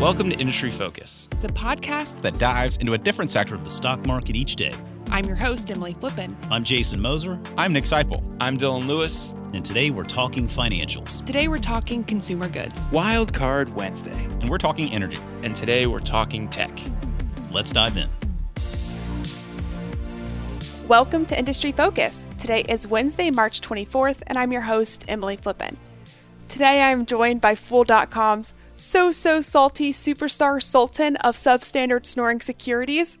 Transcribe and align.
Welcome 0.00 0.30
to 0.30 0.38
Industry 0.38 0.70
Focus, 0.70 1.28
the 1.42 1.48
podcast 1.48 2.22
that 2.22 2.38
dives 2.38 2.78
into 2.78 2.94
a 2.94 2.98
different 2.98 3.30
sector 3.30 3.54
of 3.54 3.64
the 3.64 3.68
stock 3.68 4.06
market 4.06 4.34
each 4.34 4.56
day. 4.56 4.74
I'm 5.10 5.26
your 5.26 5.36
host, 5.36 5.70
Emily 5.70 5.92
Flippen. 5.92 6.34
I'm 6.50 6.64
Jason 6.64 7.02
Moser. 7.02 7.38
I'm 7.58 7.74
Nick 7.74 7.84
Sciple. 7.84 8.24
I'm 8.40 8.56
Dylan 8.56 8.86
Lewis. 8.86 9.34
And 9.52 9.62
today 9.62 9.90
we're 9.90 10.04
talking 10.04 10.48
financials. 10.48 11.22
Today 11.26 11.48
we're 11.48 11.58
talking 11.58 12.02
consumer 12.02 12.48
goods. 12.48 12.88
Wild 12.92 13.34
Card 13.34 13.76
Wednesday. 13.76 14.16
And 14.40 14.48
we're 14.48 14.56
talking 14.56 14.90
energy. 14.90 15.18
And 15.42 15.54
today 15.54 15.86
we're 15.86 16.00
talking 16.00 16.48
tech. 16.48 16.70
Let's 17.50 17.70
dive 17.70 17.98
in. 17.98 18.08
Welcome 20.88 21.26
to 21.26 21.38
Industry 21.38 21.72
Focus. 21.72 22.24
Today 22.38 22.62
is 22.70 22.86
Wednesday, 22.86 23.30
March 23.30 23.60
24th, 23.60 24.22
and 24.26 24.38
I'm 24.38 24.50
your 24.50 24.62
host, 24.62 25.04
Emily 25.08 25.36
Flippen. 25.36 25.76
Today 26.48 26.80
I'm 26.84 27.04
joined 27.04 27.42
by 27.42 27.54
Fool.com's 27.54 28.54
so 28.80 29.12
so 29.12 29.40
salty 29.40 29.92
superstar 29.92 30.62
sultan 30.62 31.16
of 31.16 31.36
substandard 31.36 32.06
snoring 32.06 32.40
securities, 32.40 33.18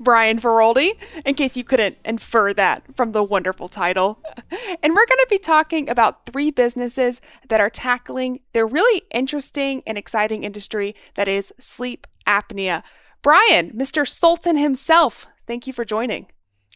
Brian 0.00 0.38
Feroldi, 0.38 0.98
in 1.24 1.34
case 1.34 1.56
you 1.56 1.64
couldn't 1.64 1.96
infer 2.04 2.52
that 2.52 2.82
from 2.96 3.12
the 3.12 3.22
wonderful 3.22 3.68
title. 3.68 4.18
And 4.82 4.94
we're 4.94 5.06
going 5.06 5.18
to 5.18 5.26
be 5.28 5.38
talking 5.38 5.88
about 5.88 6.26
three 6.26 6.50
businesses 6.50 7.20
that 7.48 7.60
are 7.60 7.70
tackling 7.70 8.40
the 8.52 8.64
really 8.64 9.02
interesting 9.10 9.82
and 9.86 9.98
exciting 9.98 10.44
industry 10.44 10.94
that 11.14 11.26
is 11.26 11.52
sleep 11.58 12.06
apnea. 12.26 12.82
Brian, 13.22 13.72
Mr. 13.72 14.06
Sultan 14.06 14.56
himself, 14.56 15.26
thank 15.46 15.66
you 15.66 15.72
for 15.72 15.84
joining. 15.84 16.26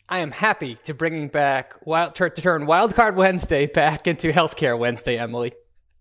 I 0.08 0.18
am 0.18 0.32
happy 0.32 0.76
to 0.84 0.94
bringing 0.94 1.28
back 1.28 1.86
wild 1.86 2.14
to 2.16 2.30
turn 2.30 2.66
Wildcard 2.66 3.14
Wednesday 3.14 3.66
back 3.66 4.08
into 4.08 4.32
Healthcare 4.32 4.76
Wednesday, 4.76 5.16
Emily. 5.16 5.50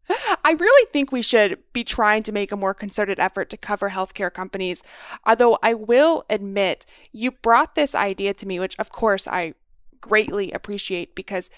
I 0.44 0.54
really 0.54 0.88
think 0.92 1.12
we 1.12 1.22
should 1.22 1.60
be 1.74 1.84
trying 1.84 2.24
to 2.24 2.32
make 2.32 2.52
a 2.52 2.58
more 2.58 2.74
concerted 2.74 3.20
effort 3.20 3.50
to 3.52 3.58
cover 3.58 3.92
healthcare 3.92 4.34
companies. 4.34 4.84
Although 5.26 5.60
I 5.62 5.74
will 5.74 6.26
admit, 6.30 6.86
you 7.12 7.32
brought 7.32 7.76
this 7.76 7.96
idea 7.96 8.34
to 8.36 8.48
me, 8.48 8.60
which 8.60 8.76
of 8.80 8.92
course 8.92 9.28
I 9.28 9.54
greatly 10.02 10.52
appreciate 10.52 11.16
because 11.16 11.50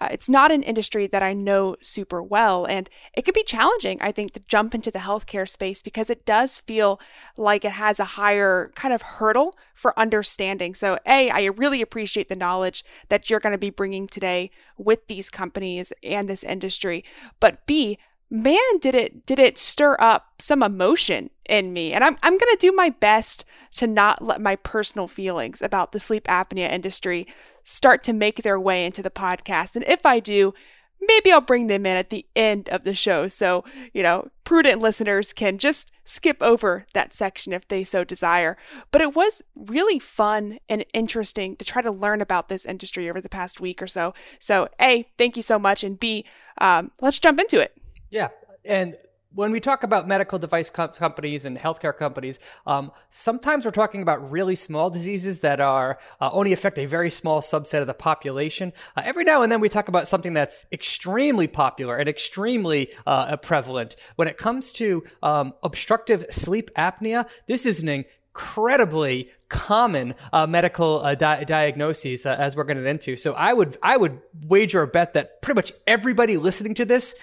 uh, 0.00 0.08
it's 0.10 0.28
not 0.28 0.50
an 0.52 0.62
industry 0.62 1.06
that 1.06 1.22
I 1.22 1.32
know 1.32 1.76
super 1.80 2.22
well, 2.22 2.64
and 2.64 2.88
it 3.16 3.22
could 3.22 3.34
be 3.34 3.42
challenging, 3.44 3.98
I 4.00 4.12
think, 4.12 4.32
to 4.32 4.40
jump 4.40 4.74
into 4.74 4.90
the 4.90 5.00
healthcare 5.00 5.48
space 5.48 5.82
because 5.82 6.10
it 6.10 6.24
does 6.24 6.60
feel 6.60 7.00
like 7.36 7.64
it 7.64 7.72
has 7.72 8.00
a 8.00 8.04
higher 8.04 8.70
kind 8.74 8.94
of 8.94 9.02
hurdle 9.02 9.56
for 9.74 9.98
understanding. 9.98 10.74
So, 10.74 10.98
A, 11.06 11.30
I 11.30 11.44
really 11.44 11.82
appreciate 11.82 12.28
the 12.28 12.36
knowledge 12.36 12.84
that 13.08 13.28
you're 13.28 13.40
going 13.40 13.52
to 13.52 13.58
be 13.58 13.70
bringing 13.70 14.06
today 14.06 14.50
with 14.76 15.06
these 15.06 15.30
companies 15.30 15.92
and 16.02 16.28
this 16.28 16.44
industry, 16.44 17.04
but 17.40 17.66
B, 17.66 17.98
man 18.32 18.78
did 18.80 18.94
it 18.94 19.26
did 19.26 19.38
it 19.38 19.58
stir 19.58 19.94
up 20.00 20.32
some 20.38 20.62
emotion 20.62 21.28
in 21.48 21.72
me. 21.72 21.92
And 21.92 22.02
i'm, 22.02 22.16
I'm 22.22 22.38
going 22.38 22.50
to 22.50 22.56
do 22.58 22.72
my 22.72 22.88
best 22.88 23.44
to 23.72 23.86
not 23.86 24.22
let 24.22 24.40
my 24.40 24.56
personal 24.56 25.06
feelings 25.06 25.60
about 25.60 25.92
the 25.92 26.00
sleep 26.00 26.24
apnea 26.24 26.72
industry 26.72 27.26
start 27.62 28.02
to 28.04 28.14
make 28.14 28.42
their 28.42 28.58
way 28.58 28.86
into 28.86 29.02
the 29.02 29.10
podcast. 29.10 29.76
And 29.76 29.84
if 29.86 30.06
i 30.06 30.18
do 30.18 30.54
maybe 30.98 31.30
i'll 31.30 31.42
bring 31.42 31.66
them 31.66 31.84
in 31.84 31.96
at 31.96 32.08
the 32.08 32.24
end 32.34 32.70
of 32.70 32.84
the 32.84 32.94
show. 32.94 33.28
So 33.28 33.64
you 33.92 34.02
know 34.02 34.28
prudent 34.44 34.80
listeners 34.80 35.34
can 35.34 35.58
just 35.58 35.92
skip 36.04 36.38
over 36.40 36.86
that 36.94 37.12
section 37.12 37.52
if 37.52 37.68
they 37.68 37.84
so 37.84 38.02
desire. 38.02 38.56
But 38.90 39.02
it 39.02 39.14
was 39.14 39.44
really 39.54 39.98
fun 39.98 40.58
and 40.70 40.86
interesting 40.94 41.54
to 41.56 41.66
try 41.66 41.82
to 41.82 41.92
learn 41.92 42.22
about 42.22 42.48
this 42.48 42.64
industry 42.64 43.10
over 43.10 43.20
the 43.20 43.28
past 43.28 43.60
week 43.60 43.82
or 43.82 43.86
so. 43.86 44.14
So 44.38 44.70
a 44.80 45.02
thank 45.18 45.36
you 45.36 45.42
so 45.42 45.58
much. 45.58 45.84
And 45.84 46.00
b 46.00 46.24
um, 46.56 46.92
let's 47.02 47.18
jump 47.18 47.38
into 47.38 47.60
it 47.60 47.76
yeah. 48.12 48.28
And 48.64 48.96
when 49.34 49.50
we 49.50 49.60
talk 49.60 49.82
about 49.82 50.06
medical 50.06 50.38
device 50.38 50.68
co- 50.70 50.88
companies 50.88 51.44
and 51.44 51.56
healthcare 51.56 51.96
companies, 51.96 52.38
um, 52.66 52.92
sometimes 53.08 53.64
we're 53.64 53.70
talking 53.70 54.02
about 54.02 54.30
really 54.30 54.54
small 54.54 54.90
diseases 54.90 55.40
that 55.40 55.58
are 55.58 55.98
uh, 56.20 56.30
only 56.32 56.52
affect 56.52 56.78
a 56.78 56.86
very 56.86 57.10
small 57.10 57.40
subset 57.40 57.80
of 57.80 57.86
the 57.86 57.94
population. 57.94 58.72
Uh, 58.94 59.02
every 59.04 59.24
now 59.24 59.42
and 59.42 59.50
then 59.50 59.60
we 59.60 59.68
talk 59.68 59.88
about 59.88 60.06
something 60.06 60.34
that's 60.34 60.66
extremely 60.70 61.48
popular 61.48 61.96
and 61.96 62.08
extremely 62.08 62.92
uh, 63.06 63.36
prevalent. 63.38 63.96
When 64.16 64.28
it 64.28 64.36
comes 64.36 64.70
to 64.72 65.02
um, 65.22 65.54
obstructive 65.62 66.26
sleep 66.30 66.70
apnea, 66.76 67.28
this 67.46 67.64
is 67.64 67.82
an 67.82 67.88
incredibly 67.88 69.30
common 69.48 70.14
uh, 70.32 70.46
medical 70.46 71.00
uh, 71.04 71.14
di- 71.14 71.44
diagnoses 71.44 72.26
uh, 72.26 72.36
as 72.38 72.56
we're 72.56 72.64
going 72.64 72.78
to 72.78 72.86
into. 72.86 73.16
So 73.16 73.32
I 73.32 73.52
would 73.52 73.76
I 73.82 73.96
would 73.96 74.20
wager 74.46 74.82
a 74.82 74.86
bet 74.86 75.14
that 75.14 75.42
pretty 75.42 75.58
much 75.58 75.72
everybody 75.86 76.36
listening 76.36 76.74
to 76.74 76.84
this 76.84 77.14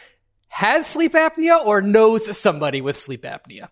has 0.50 0.86
sleep 0.86 1.14
apnea 1.14 1.64
or 1.64 1.82
knows 1.82 2.38
somebody 2.38 2.82
with 2.82 2.96
sleep 2.96 3.24
apnea. 3.24 3.70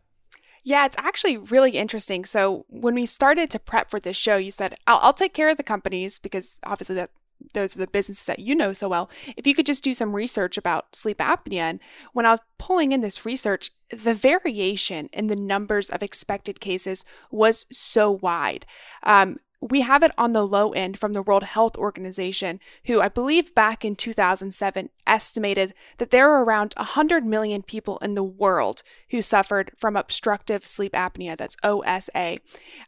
Yeah, 0.63 0.85
it's 0.85 0.97
actually 0.97 1.37
really 1.37 1.71
interesting. 1.71 2.25
So 2.25 2.65
when 2.67 2.93
we 2.93 3.05
started 3.05 3.49
to 3.51 3.59
prep 3.59 3.89
for 3.89 3.99
this 3.99 4.17
show, 4.17 4.35
you 4.35 4.51
said, 4.51 4.75
I'll, 4.85 4.99
I'll 5.01 5.13
take 5.13 5.33
care 5.33 5.49
of 5.49 5.57
the 5.57 5.63
companies 5.63 6.19
because 6.19 6.59
obviously 6.65 6.95
that 6.95 7.11
those 7.53 7.75
are 7.75 7.79
the 7.79 7.87
businesses 7.87 8.25
that 8.25 8.39
you 8.39 8.55
know 8.55 8.73
so 8.73 8.89
well. 8.89 9.09
If 9.37 9.47
you 9.47 9.55
could 9.55 9.65
just 9.65 9.83
do 9.83 9.93
some 9.93 10.15
research 10.15 10.57
about 10.57 10.95
sleep 10.95 11.19
apnea. 11.19 11.59
And 11.59 11.79
when 12.13 12.25
I 12.25 12.31
was 12.31 12.39
pulling 12.57 12.91
in 12.91 13.01
this 13.01 13.25
research, 13.25 13.71
the 13.89 14.13
variation 14.13 15.09
in 15.13 15.27
the 15.27 15.35
numbers 15.35 15.89
of 15.89 16.03
expected 16.03 16.59
cases 16.59 17.05
was 17.31 17.65
so 17.71 18.11
wide. 18.11 18.65
Um, 19.03 19.37
we 19.59 19.81
have 19.81 20.03
it 20.03 20.11
on 20.17 20.33
the 20.33 20.45
low 20.45 20.71
end 20.71 20.99
from 20.99 21.13
the 21.13 21.21
World 21.21 21.43
Health 21.43 21.77
Organization, 21.77 22.59
who 22.85 23.01
I 23.01 23.09
believe 23.09 23.55
back 23.55 23.83
in 23.83 23.95
2007 23.95 24.89
estimated 25.05 25.73
that 25.97 26.11
there 26.11 26.29
are 26.29 26.43
around 26.43 26.73
100 26.77 27.25
million 27.25 27.63
people 27.63 27.97
in 27.99 28.13
the 28.13 28.23
world 28.23 28.83
who 29.09 29.21
suffered 29.21 29.71
from 29.75 29.95
obstructive 29.95 30.65
sleep 30.65 30.93
apnea, 30.93 31.35
that's 31.35 31.57
OSA. 31.63 32.37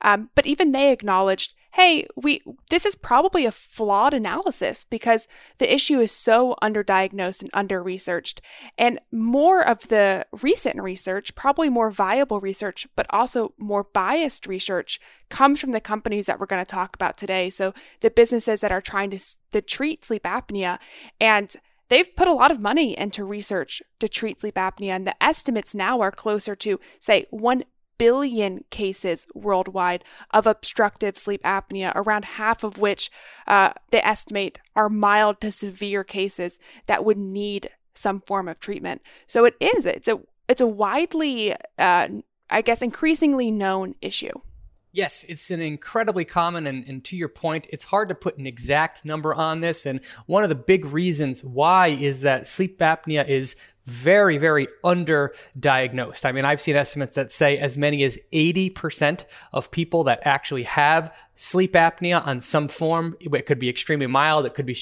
Um, 0.02 0.30
but 0.36 0.46
even 0.46 0.72
they 0.72 0.92
acknowledged 0.92 1.56
hey, 1.72 2.08
we 2.16 2.42
this 2.70 2.86
is 2.86 2.96
probably 2.96 3.46
a 3.46 3.52
flawed 3.52 4.14
analysis 4.14 4.84
because 4.84 5.28
the 5.58 5.74
issue 5.74 6.00
is 6.00 6.12
so 6.12 6.56
underdiagnosed 6.62 7.42
and 7.42 7.50
under-researched. 7.54 8.42
And 8.78 9.00
more 9.12 9.66
of 9.66 9.88
the 9.88 10.26
recent 10.42 10.82
research, 10.82 11.36
probably 11.36 11.70
more 11.70 11.92
viable 11.92 12.40
research, 12.40 12.88
but 12.96 13.06
also 13.10 13.54
more 13.58 13.84
biased 13.84 14.48
research 14.48 15.00
comes 15.30 15.60
from 15.60 15.72
the 15.72 15.82
companies 15.82 16.26
that 16.26 16.40
we're 16.40 16.46
going 16.46 16.64
to 16.64 16.70
talk 16.70 16.96
about 16.96 17.18
today. 17.18 17.50
So 17.50 17.74
the 18.02 18.10
businesses 18.10 18.62
that 18.62 18.72
are 18.72 18.82
trying 18.82 19.12
to, 19.12 19.20
to 19.52 19.62
treat 19.62 20.04
sleep 20.04 20.24
apnea 20.24 20.80
and 21.20 21.56
They've 21.90 22.16
put 22.16 22.28
a 22.28 22.34
lot 22.34 22.52
of 22.52 22.60
money 22.60 22.98
into 22.98 23.24
research 23.24 23.82
to 24.00 24.08
treat 24.08 24.40
sleep 24.40 24.56
apnea, 24.56 24.90
and 24.90 25.08
the 25.08 25.24
estimates 25.24 25.74
now 25.74 26.00
are 26.02 26.12
closer 26.12 26.56
to, 26.56 26.80
say, 27.00 27.26
1 27.32 27.64
billion 28.00 28.64
cases 28.72 29.28
worldwide 29.36 30.04
of 30.32 30.48
obstructive 30.48 31.20
sleep 31.20 31.44
apnea, 31.44 31.92
around 31.94 32.26
half 32.26 32.64
of 32.64 32.80
which 32.80 33.12
uh, 33.46 33.74
they 33.92 34.02
estimate 34.02 34.58
are 34.76 34.90
mild 34.90 35.40
to 35.42 35.52
severe 35.52 36.04
cases 36.04 36.58
that 36.88 37.06
would 37.06 37.20
need 37.20 37.70
some 37.94 38.22
form 38.22 38.48
of 38.48 38.60
treatment. 38.60 39.04
So 39.28 39.46
it 39.46 39.56
is. 39.60 39.86
It's 39.86 40.08
a 40.08 40.20
it's 40.48 40.62
a 40.62 40.68
widely, 40.68 41.54
uh, 41.78 42.08
I 42.50 42.62
guess, 42.64 42.82
increasingly 42.82 43.52
known 43.52 43.94
issue. 44.02 44.32
Yes, 44.92 45.24
it's 45.30 45.52
an 45.52 45.62
incredibly 45.62 46.26
common, 46.26 46.66
and, 46.66 46.84
and, 46.88 47.04
to 47.06 47.16
your 47.16 47.30
point, 47.30 47.68
it's 47.72 47.86
hard 47.86 48.10
to 48.10 48.16
put 48.16 48.40
an 48.40 48.48
exact 48.48 49.06
number 49.06 49.36
on 49.36 49.60
this. 49.62 49.86
And 49.86 50.02
one 50.26 50.42
of 50.42 50.50
the 50.50 50.56
big 50.56 50.84
reasons 50.86 51.44
why 51.44 51.90
is 51.90 52.22
that 52.22 52.48
sleep 52.48 52.80
apnea 52.80 53.28
is 53.28 53.56
very, 53.90 54.38
very 54.38 54.68
underdiagnosed. 54.84 56.26
I 56.26 56.32
mean, 56.32 56.46
I've 56.46 56.62
seen 56.62 56.76
estimates 56.76 57.16
that 57.16 57.32
say 57.32 57.58
as 57.58 57.78
many 57.78 58.04
as 58.04 58.20
80% 58.32 59.26
of 59.52 59.72
people 59.72 60.04
that 60.04 60.22
actually 60.24 60.64
have 60.64 61.16
sleep 61.36 61.74
apnea 61.74 62.26
on 62.26 62.40
some 62.42 62.68
form, 62.68 63.18
it 63.20 63.46
could 63.46 63.60
be 63.60 63.70
extremely 63.70 64.08
mild, 64.08 64.46
it 64.46 64.54
could 64.54 64.66
be, 64.66 64.76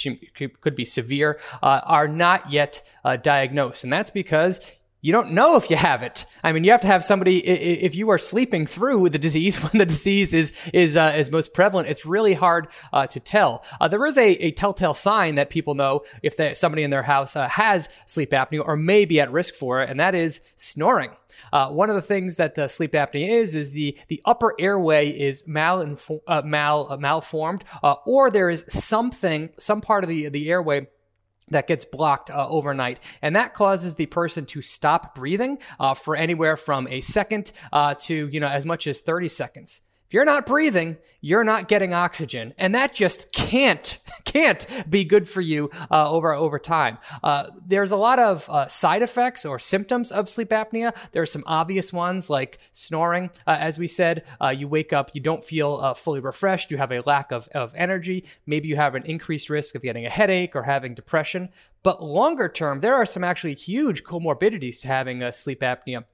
could 0.62 0.76
be 0.76 0.86
severe, 0.86 1.40
uh, 1.64 1.82
are 1.84 2.08
not 2.08 2.52
yet 2.52 2.82
uh, 3.06 3.16
diagnosed. 3.16 3.84
And 3.84 3.94
that's 3.94 4.12
because 4.12 4.78
you 5.02 5.12
don't 5.12 5.32
know 5.32 5.58
if 5.58 5.70
you 5.70 5.78
have 5.78 6.02
it. 6.02 6.26
I 6.44 6.52
mean, 6.52 6.64
you 6.64 6.72
have 6.72 6.82
to 6.82 6.88
have 6.88 7.04
somebody. 7.04 7.38
If 7.38 7.96
you 7.96 8.10
are 8.10 8.18
sleeping 8.18 8.66
through 8.66 9.10
the 9.10 9.20
disease 9.20 9.58
when 9.64 9.78
the 9.78 9.86
disease 9.86 10.34
is 10.34 10.70
is 10.74 10.98
uh, 10.98 11.14
is 11.16 11.32
most 11.32 11.54
prevalent, 11.54 11.88
it's 11.88 12.06
really 12.06 12.34
hard 12.34 12.68
uh, 12.92 13.06
to 13.08 13.20
tell. 13.20 13.64
Uh, 13.80 13.88
there 13.88 14.06
is 14.06 14.18
a, 14.18 14.32
a 14.44 14.52
telltale 14.52 14.96
sign 14.96 15.36
that 15.36 15.50
people 15.50 15.76
know 15.76 16.02
if 16.24 16.36
they, 16.36 16.54
somebody 16.56 16.84
in 16.84 16.90
their 16.90 17.04
house 17.04 17.36
uh, 17.36 17.48
has 17.48 17.90
sleep 18.06 18.32
apnea 18.32 18.64
or 18.66 18.76
may 18.76 19.06
be 19.06 19.20
at 19.20 19.32
risk 19.32 19.54
for 19.54 19.84
it, 19.84 19.90
and 19.90 20.00
that 20.00 20.16
is 20.16 20.42
snoring. 20.56 21.12
Uh, 21.54 21.70
one 21.70 21.90
of 21.90 21.96
the 21.96 22.02
things 22.02 22.38
that 22.38 22.58
uh, 22.58 22.68
sleep 22.68 22.94
apnea 22.94 23.30
is 23.30 23.56
is 23.56 23.74
the 23.74 23.96
the 24.08 24.20
upper 24.26 24.56
airway 24.60 25.10
is 25.10 25.48
mal 25.48 25.96
mal 26.44 26.98
malformed, 26.98 27.64
or 28.06 28.32
there 28.32 28.50
is 28.50 28.66
something, 28.68 29.50
some 29.60 29.80
part 29.80 30.04
of 30.04 30.10
the 30.10 30.30
the 30.30 30.50
airway 30.50 30.88
that 31.50 31.68
gets 31.68 31.86
blocked 31.86 32.30
uh, 32.30 32.48
overnight. 32.48 33.00
And 33.22 33.36
that 33.36 33.54
causes 33.54 33.96
the 33.96 34.06
person 34.08 34.46
to 34.48 34.62
stop 34.62 35.16
breathing 35.16 35.60
uh, 35.80 35.94
for 35.94 36.16
anywhere 36.16 36.58
from 36.58 36.88
a 36.88 37.02
second 37.02 37.52
uh, 37.72 37.96
to, 38.02 38.28
you 38.28 38.40
know, 38.40 38.48
as 38.48 38.66
much 38.66 38.88
as 38.88 39.00
30 39.02 39.28
seconds. 39.28 39.82
If 40.08 40.14
you're 40.14 40.24
not 40.24 40.46
breathing, 40.46 40.98
you're 41.20 41.44
not 41.44 41.68
getting 41.68 41.94
oxygen, 41.94 42.54
and 42.58 42.74
that 42.74 42.94
just 42.94 43.34
can't 43.34 44.00
can't 44.24 44.66
be 44.90 45.04
good 45.04 45.28
for 45.28 45.42
you 45.42 45.70
uh, 45.92 46.10
over 46.10 46.34
over 46.34 46.58
time. 46.58 46.98
Uh, 47.22 47.50
there's 47.66 47.92
a 47.92 47.98
lot 47.98 48.18
of 48.18 48.50
uh, 48.50 48.68
side 48.68 49.02
effects 49.02 49.46
or 49.46 49.60
symptoms 49.60 50.10
of 50.10 50.30
sleep 50.30 50.50
apnea. 50.50 50.96
There 51.12 51.22
are 51.22 51.26
some 51.26 51.44
obvious 51.46 51.92
ones 51.92 52.30
like 52.30 52.58
snoring. 52.72 53.32
Uh, 53.46 53.58
as 53.60 53.78
we 53.78 53.88
said, 53.88 54.26
uh, 54.42 54.48
you 54.50 54.70
wake 54.70 54.94
up, 54.94 55.12
you 55.14 55.20
don't 55.20 55.44
feel 55.44 55.80
uh, 55.82 55.94
fully 55.94 56.22
refreshed, 56.22 56.72
you 56.72 56.78
have 56.78 56.94
a 56.94 57.02
lack 57.02 57.34
of, 57.34 57.50
of 57.50 57.74
energy. 57.76 58.24
Maybe 58.46 58.70
you 58.70 58.78
have 58.78 58.96
an 58.96 59.04
increased 59.04 59.50
risk 59.50 59.76
of 59.76 59.82
getting 59.82 60.06
a 60.06 60.10
headache 60.10 60.56
or 60.56 60.64
having 60.64 60.96
depression. 60.96 61.50
But 61.84 62.02
longer 62.02 62.48
term, 62.48 62.80
there 62.80 62.96
are 62.96 63.06
some 63.06 63.26
actually 63.26 63.56
huge 63.56 64.06
comorbidities 64.06 64.80
to 64.82 64.88
having 64.88 65.30
sleep 65.34 65.60
apnea. 65.60 66.06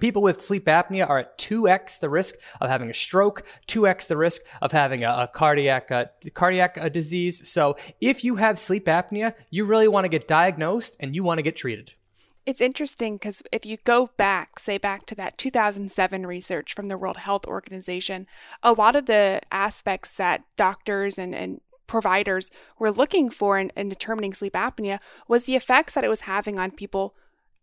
People 0.00 0.22
with 0.22 0.40
sleep 0.40 0.64
apnea 0.64 1.08
are 1.08 1.18
at 1.18 1.38
2x 1.38 2.00
the 2.00 2.08
risk 2.08 2.36
of 2.60 2.70
having 2.70 2.88
a 2.88 2.94
stroke, 2.94 3.44
2x 3.68 4.08
the 4.08 4.16
risk 4.16 4.40
of 4.62 4.72
having 4.72 5.04
a, 5.04 5.08
a 5.08 5.28
cardiac 5.28 5.90
uh, 5.90 6.06
cardiac 6.32 6.78
uh, 6.78 6.88
disease. 6.88 7.46
So, 7.48 7.76
if 8.00 8.24
you 8.24 8.36
have 8.36 8.58
sleep 8.58 8.86
apnea, 8.86 9.34
you 9.50 9.64
really 9.66 9.88
want 9.88 10.04
to 10.04 10.08
get 10.08 10.26
diagnosed 10.26 10.96
and 10.98 11.14
you 11.14 11.22
want 11.22 11.38
to 11.38 11.42
get 11.42 11.56
treated. 11.56 11.92
It's 12.44 12.60
interesting 12.60 13.16
because 13.16 13.42
if 13.52 13.64
you 13.64 13.76
go 13.84 14.10
back, 14.16 14.58
say 14.58 14.76
back 14.76 15.06
to 15.06 15.14
that 15.14 15.38
2007 15.38 16.26
research 16.26 16.74
from 16.74 16.88
the 16.88 16.98
World 16.98 17.18
Health 17.18 17.46
Organization, 17.46 18.26
a 18.62 18.72
lot 18.72 18.96
of 18.96 19.06
the 19.06 19.40
aspects 19.52 20.16
that 20.16 20.42
doctors 20.56 21.18
and, 21.18 21.34
and 21.34 21.60
providers 21.86 22.50
were 22.78 22.90
looking 22.90 23.30
for 23.30 23.58
in, 23.58 23.70
in 23.76 23.88
determining 23.88 24.32
sleep 24.32 24.54
apnea 24.54 24.98
was 25.28 25.44
the 25.44 25.54
effects 25.54 25.94
that 25.94 26.04
it 26.04 26.08
was 26.08 26.22
having 26.22 26.58
on 26.58 26.70
people 26.70 27.14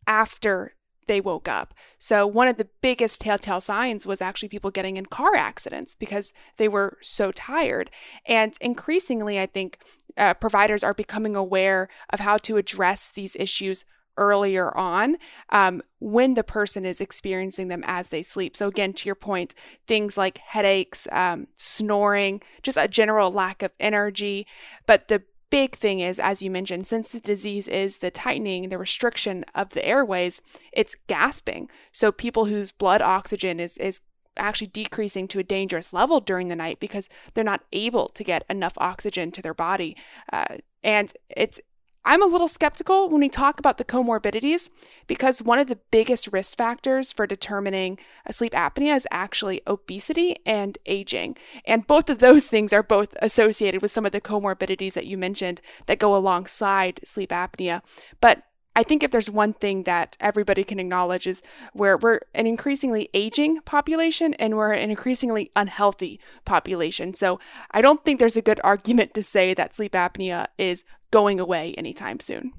after 0.07 0.75
they 1.09 1.19
woke 1.19 1.47
up. 1.47 1.73
So, 1.97 2.25
one 2.25 2.47
of 2.47 2.55
the 2.55 2.69
biggest 2.81 3.19
telltale 3.21 3.59
signs 3.59 4.07
was 4.07 4.21
actually 4.21 4.47
people 4.47 4.71
getting 4.71 4.95
in 4.95 5.07
car 5.07 5.35
accidents 5.35 5.95
because 5.95 6.31
they 6.55 6.69
were 6.69 6.97
so 7.01 7.33
tired. 7.33 7.89
And 8.25 8.53
increasingly, 8.61 9.39
I 9.39 9.47
think 9.47 9.79
uh, 10.15 10.35
providers 10.35 10.83
are 10.83 10.93
becoming 10.93 11.35
aware 11.35 11.89
of 12.11 12.21
how 12.21 12.37
to 12.37 12.57
address 12.57 13.09
these 13.09 13.35
issues 13.35 13.83
earlier 14.17 14.77
on 14.77 15.17
um, 15.49 15.81
when 15.99 16.35
the 16.35 16.43
person 16.43 16.85
is 16.85 17.01
experiencing 17.01 17.69
them 17.69 17.83
as 17.87 18.09
they 18.09 18.21
sleep. 18.21 18.55
So, 18.55 18.67
again, 18.67 18.93
to 18.93 19.07
your 19.07 19.15
point, 19.15 19.55
things 19.87 20.15
like 20.15 20.37
headaches, 20.37 21.07
um, 21.11 21.47
snoring, 21.55 22.41
just 22.61 22.77
a 22.77 22.87
general 22.87 23.31
lack 23.31 23.63
of 23.63 23.73
energy. 23.79 24.45
But 24.85 25.07
the 25.07 25.23
big 25.49 25.75
thing 25.75 25.99
is, 25.99 26.19
as 26.19 26.41
you 26.41 26.51
mentioned, 26.51 26.87
since 26.87 27.09
the 27.09 27.19
disease 27.19 27.67
is 27.67 27.99
the 27.99 28.11
tightening, 28.11 28.69
the 28.69 28.77
restriction 28.77 29.45
of 29.55 29.69
the 29.69 29.85
airways, 29.85 30.41
it's 30.71 30.95
gasping. 31.07 31.69
So 31.91 32.11
people 32.11 32.45
whose 32.45 32.71
blood 32.71 33.01
oxygen 33.01 33.59
is 33.59 33.77
is 33.77 34.01
actually 34.37 34.67
decreasing 34.67 35.27
to 35.27 35.39
a 35.39 35.43
dangerous 35.43 35.91
level 35.91 36.21
during 36.21 36.47
the 36.47 36.55
night 36.55 36.79
because 36.79 37.09
they're 37.33 37.43
not 37.43 37.65
able 37.73 38.07
to 38.07 38.23
get 38.23 38.45
enough 38.49 38.73
oxygen 38.77 39.31
to 39.31 39.41
their 39.41 39.53
body. 39.53 39.97
Uh, 40.31 40.57
and 40.83 41.11
it's 41.35 41.59
I'm 42.05 42.23
a 42.23 42.27
little 42.27 42.47
skeptical 42.47 43.09
when 43.09 43.21
we 43.21 43.29
talk 43.29 43.59
about 43.59 43.77
the 43.77 43.83
comorbidities 43.83 44.69
because 45.05 45.41
one 45.41 45.59
of 45.59 45.67
the 45.67 45.79
biggest 45.91 46.31
risk 46.31 46.57
factors 46.57 47.11
for 47.11 47.27
determining 47.27 47.99
a 48.25 48.33
sleep 48.33 48.53
apnea 48.53 48.95
is 48.95 49.07
actually 49.11 49.61
obesity 49.67 50.37
and 50.45 50.77
aging. 50.85 51.35
And 51.65 51.85
both 51.85 52.09
of 52.09 52.19
those 52.19 52.47
things 52.47 52.71
are 52.73 52.83
both 52.83 53.15
associated 53.21 53.81
with 53.81 53.91
some 53.91 54.05
of 54.05 54.11
the 54.11 54.21
comorbidities 54.21 54.93
that 54.93 55.07
you 55.07 55.17
mentioned 55.17 55.61
that 55.87 55.99
go 55.99 56.15
alongside 56.15 57.01
sleep 57.03 57.29
apnea. 57.31 57.81
But 58.21 58.43
I 58.75 58.83
think 58.83 59.03
if 59.03 59.11
there's 59.11 59.29
one 59.29 59.53
thing 59.53 59.83
that 59.83 60.15
everybody 60.21 60.63
can 60.63 60.79
acknowledge 60.79 61.27
is 61.27 61.41
where 61.73 61.97
we're 61.97 62.21
an 62.33 62.47
increasingly 62.47 63.09
aging 63.13 63.59
population 63.61 64.35
and 64.35 64.55
we're 64.55 64.71
an 64.71 64.89
increasingly 64.89 65.51
unhealthy 65.53 66.19
population. 66.45 67.13
So 67.13 67.41
I 67.71 67.81
don't 67.81 68.05
think 68.05 68.19
there's 68.19 68.37
a 68.37 68.41
good 68.41 68.61
argument 68.63 69.13
to 69.15 69.23
say 69.23 69.53
that 69.53 69.75
sleep 69.75 69.91
apnea 69.93 70.47
is 70.57 70.85
going 71.11 71.39
away 71.39 71.73
anytime 71.75 72.19
soon. 72.19 72.53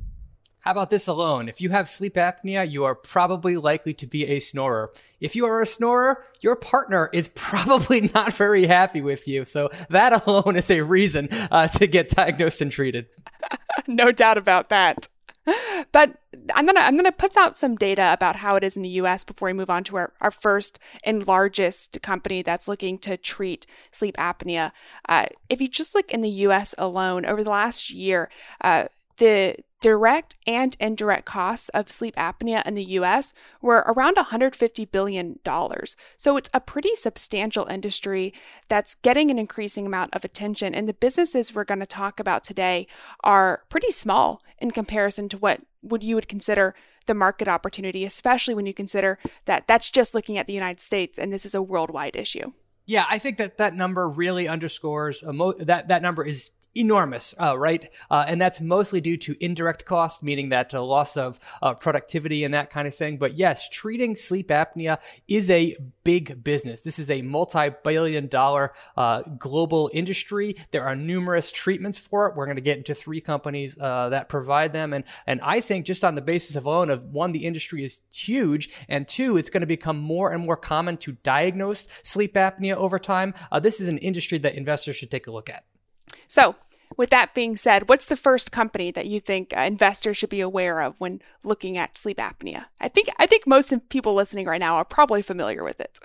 How 0.61 0.73
about 0.73 0.91
this 0.91 1.07
alone? 1.07 1.49
If 1.49 1.63
you 1.63 1.71
have 1.71 1.89
sleep 1.89 2.15
apnea, 2.15 2.71
you 2.71 2.85
are 2.85 2.95
probably 2.95 3.57
likely 3.57 3.95
to 3.95 4.07
be 4.07 4.27
a 4.27 4.41
snorer. 4.41 4.93
If 5.19 5.35
you 5.35 5.47
are 5.47 5.63
a 5.63 5.67
snorer, 5.67 6.23
your 6.43 6.55
partner 6.55 7.09
is 7.15 7.29
probably 7.35 8.11
not 8.15 8.35
very 8.35 8.67
happy 8.67 9.01
with 9.01 9.27
you. 9.27 9.47
So 9.47 9.71
that 9.89 10.27
alone 10.27 10.57
is 10.57 10.71
a 10.71 10.83
reason 10.83 11.29
uh, 11.51 11.69
to 11.69 11.87
get 11.87 12.11
diagnosed 12.11 12.61
and 12.61 12.71
treated. 12.71 13.07
no 13.87 14.13
doubt 14.13 14.37
about 14.37 14.69
that. 14.69 15.09
But 15.93 16.19
I'm 16.55 16.67
gonna 16.67 16.81
I'm 16.81 16.97
gonna 16.97 17.11
put 17.11 17.37
out 17.37 17.57
some 17.57 17.75
data 17.75 18.13
about 18.13 18.37
how 18.37 18.57
it 18.57 18.65
is 18.65 18.77
in 18.77 18.83
the 18.83 18.89
U.S. 18.91 19.25
before 19.25 19.47
we 19.47 19.53
move 19.53 19.71
on 19.71 19.83
to 19.85 19.97
our, 19.97 20.13
our 20.21 20.31
first 20.31 20.79
and 21.05 21.27
largest 21.27 22.01
company 22.03 22.43
that's 22.43 22.69
looking 22.69 22.99
to 22.99 23.17
treat 23.17 23.67
sleep 23.91 24.17
apnea. 24.17 24.73
Uh, 25.09 25.27
if 25.49 25.61
you 25.61 25.69
just 25.69 25.95
look 25.95 26.13
in 26.13 26.21
the 26.21 26.31
U.S. 26.31 26.75
alone, 26.79 27.25
over 27.25 27.43
the 27.43 27.51
last 27.51 27.91
year, 27.91 28.31
uh, 28.61 28.87
the 29.17 29.57
direct 29.81 30.37
and 30.47 30.77
indirect 30.79 31.25
costs 31.25 31.69
of 31.71 31.91
sleep 31.91 32.15
apnea 32.17 32.65
in 32.67 32.75
the 32.75 32.85
US 32.85 33.33
were 33.61 33.85
around 33.87 34.17
$150 34.17 34.91
billion. 34.91 35.39
So 36.17 36.37
it's 36.37 36.51
a 36.53 36.61
pretty 36.61 36.95
substantial 36.95 37.67
industry 37.67 38.35
that's 38.69 38.95
getting 38.95 39.31
an 39.31 39.39
increasing 39.39 39.87
amount 39.87 40.15
of 40.15 40.25
attention. 40.25 40.75
And 40.75 40.89
the 40.89 40.95
businesses 40.95 41.55
we're 41.55 41.65
going 41.65 41.81
to 41.81 41.87
talk 41.87 42.21
about 42.21 42.45
today 42.45 42.87
are 43.25 43.65
pretty 43.69 43.93
small 43.93 44.43
in 44.59 44.71
comparison 44.71 45.29
to 45.31 45.39
what 45.39 45.63
would 45.83 46.05
you 46.05 46.15
would 46.15 46.29
consider 46.29 46.75
the 47.07 47.15
market 47.15 47.49
opportunity, 47.49 48.05
especially 48.05 48.55
when 48.55 48.67
you 48.67 48.75
consider 48.75 49.19
that 49.47 49.67
that's 49.67 49.91
just 49.91 50.15
looking 50.15 50.37
at 50.37 50.47
the 50.47 50.53
United 50.53 50.81
States 50.81 51.19
and 51.19 51.33
this 51.33 51.47
is 51.47 51.55
a 51.55 51.63
worldwide 51.63 52.15
issue. 52.15 52.53
Yeah, 52.87 53.07
I 53.09 53.19
think 53.19 53.37
that 53.39 53.59
that 53.59 53.75
number 53.75 54.09
really 54.09 54.49
underscores 54.49 55.23
uh, 55.23 55.33
mo- 55.33 55.55
that 55.55 55.89
that 55.89 56.03
number 56.03 56.25
is 56.25 56.51
enormous, 56.75 57.35
uh, 57.41 57.59
right? 57.59 57.93
Uh, 58.11 58.25
and 58.29 58.41
that's 58.41 58.61
mostly 58.61 59.01
due 59.01 59.17
to 59.17 59.37
indirect 59.45 59.85
costs, 59.85 60.23
meaning 60.23 60.51
that 60.51 60.73
uh, 60.73 60.83
loss 60.83 61.17
of 61.17 61.39
uh, 61.63 61.75
productivity 61.75 62.45
and 62.45 62.55
that 62.55 62.71
kind 62.71 62.87
of 62.87 62.95
thing. 62.95 63.17
But 63.17 63.37
yes, 63.37 63.69
treating 63.69 64.15
sleep 64.15 64.49
apnea 64.49 65.01
is 65.27 65.51
a 65.51 65.77
big 66.05 66.45
business. 66.45 66.83
This 66.83 66.99
is 66.99 67.11
a 67.11 67.23
multi 67.23 67.71
billion 67.83 68.29
dollar 68.29 68.73
uh, 68.97 69.23
global 69.39 69.91
industry. 69.93 70.57
There 70.71 70.85
are 70.85 70.95
numerous 70.95 71.51
treatments 71.51 71.99
for 71.99 72.27
it. 72.27 72.37
We're 72.37 72.47
going 72.47 72.57
to 72.57 72.63
get 72.63 72.79
into 72.79 72.95
three 72.95 73.21
companies 73.21 73.77
uh, 73.79 74.09
that 74.11 74.29
provide 74.29 74.73
them. 74.73 74.93
And, 74.93 75.05
and 75.27 75.41
I 75.43 75.61
think 75.61 75.87
just 75.87 76.05
on 76.05 76.15
the 76.15 76.23
basis 76.23 76.57
of 76.57 76.67
alone 76.67 76.91
of 76.91 77.05
one, 77.05 77.33
the 77.33 77.47
industry 77.47 77.85
is 77.85 78.01
huge, 78.13 78.71
and 78.89 79.09
two, 79.09 79.37
it's 79.37 79.51
going 79.51 79.61
to 79.63 79.67
become 79.67 79.99
more 79.99 80.33
and 80.33 80.45
more 80.45 80.57
common 80.57 80.97
to 80.99 81.13
diagnose 81.23 81.87
sleep 82.05 82.35
apnea 82.35 82.75
over 82.75 82.99
time. 82.99 83.35
this 83.61 83.81
is 83.81 83.89
an 83.89 83.99
industry 83.99 84.39
that 84.39 84.55
investors 84.55 84.97
should 84.97 85.11
take 85.11 85.27
a 85.27 85.31
look 85.31 85.51
at. 85.51 85.65
So, 86.29 86.57
with 86.97 87.11
that 87.11 87.35
being 87.35 87.57
said, 87.57 87.89
what's 87.89 88.07
the 88.07 88.17
first 88.17 88.51
company 88.51 88.91
that 88.91 89.07
you 89.07 89.21
think 89.21 89.53
investors 89.53 90.17
should 90.17 90.31
be 90.31 90.41
aware 90.41 90.81
of 90.81 90.99
when 90.99 91.23
looking 91.45 91.79
at 91.79 91.97
sleep 91.97 92.19
apnea? 92.19 92.67
I 92.81 92.89
think 92.89 93.09
I 93.19 93.27
think 93.27 93.47
most 93.47 93.73
people 93.89 94.15
listening 94.15 94.47
right 94.47 94.61
now 94.61 94.77
are 94.77 94.85
probably 94.85 95.23
familiar 95.23 95.63
with 95.63 95.81
it. 95.81 95.99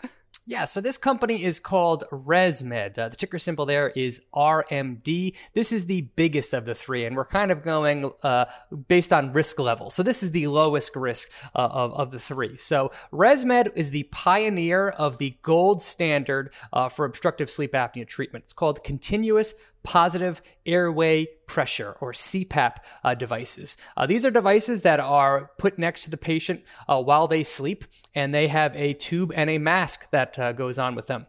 Yeah, 0.48 0.66
so 0.66 0.80
this 0.80 1.00
company 1.00 1.44
is 1.44 1.60
called 1.60 2.04
ResMed. 2.12 3.00
Uh, 3.00 3.10
the 3.10 3.16
ticker 3.16 3.40
symbol 3.40 3.66
there 3.66 3.90
is 3.96 4.22
RMD. 4.36 5.36
This 5.56 5.72
is 5.72 5.88
the 5.88 6.02
biggest 6.16 6.54
of 6.54 6.66
the 6.66 6.76
three, 6.76 7.04
and 7.04 7.16
we're 7.16 7.26
kind 7.26 7.50
of 7.50 7.64
going 7.64 8.12
uh, 8.22 8.46
based 8.88 9.12
on 9.12 9.34
risk 9.34 9.60
level. 9.60 9.90
So 9.90 10.04
this 10.04 10.22
is 10.22 10.32
the 10.32 10.46
lowest 10.46 10.96
risk 10.96 11.32
uh, 11.56 11.68
of, 11.72 11.94
of 11.94 12.12
the 12.12 12.20
three. 12.20 12.58
So 12.58 12.92
ResMed 13.12 13.72
is 13.76 13.90
the 13.90 14.04
pioneer 14.12 14.90
of 14.90 15.18
the 15.18 15.36
gold 15.42 15.82
standard 15.82 16.54
uh, 16.72 16.90
for 16.90 17.06
obstructive 17.06 17.50
sleep 17.50 17.72
apnea 17.72 18.08
treatment. 18.08 18.46
It's 18.46 18.54
called 18.54 18.84
continuous 18.84 19.56
positive 19.86 20.42
airway 20.66 21.28
pressure 21.48 21.96
or 22.02 22.12
CPAP 22.12 22.78
uh, 23.04 23.16
devices. 23.16 23.78
Uh, 23.96 24.06
these 24.06 24.26
are 24.26 24.32
devices 24.32 24.82
that 24.82 25.00
are 25.00 25.52
put 25.58 25.78
next 25.78 26.04
to 26.04 26.10
the 26.10 26.18
patient 26.18 26.66
uh, 26.88 27.02
while 27.02 27.28
they 27.28 27.44
sleep, 27.44 27.86
and 28.14 28.34
they 28.34 28.48
have 28.48 28.76
a 28.76 28.94
tube 28.94 29.32
and 29.36 29.50
a 29.50 29.58
mask 29.58 30.10
that 30.12 30.38
uh, 30.38 30.52
goes 30.52 30.78
on 30.78 30.96
with 30.96 31.08
them. 31.08 31.28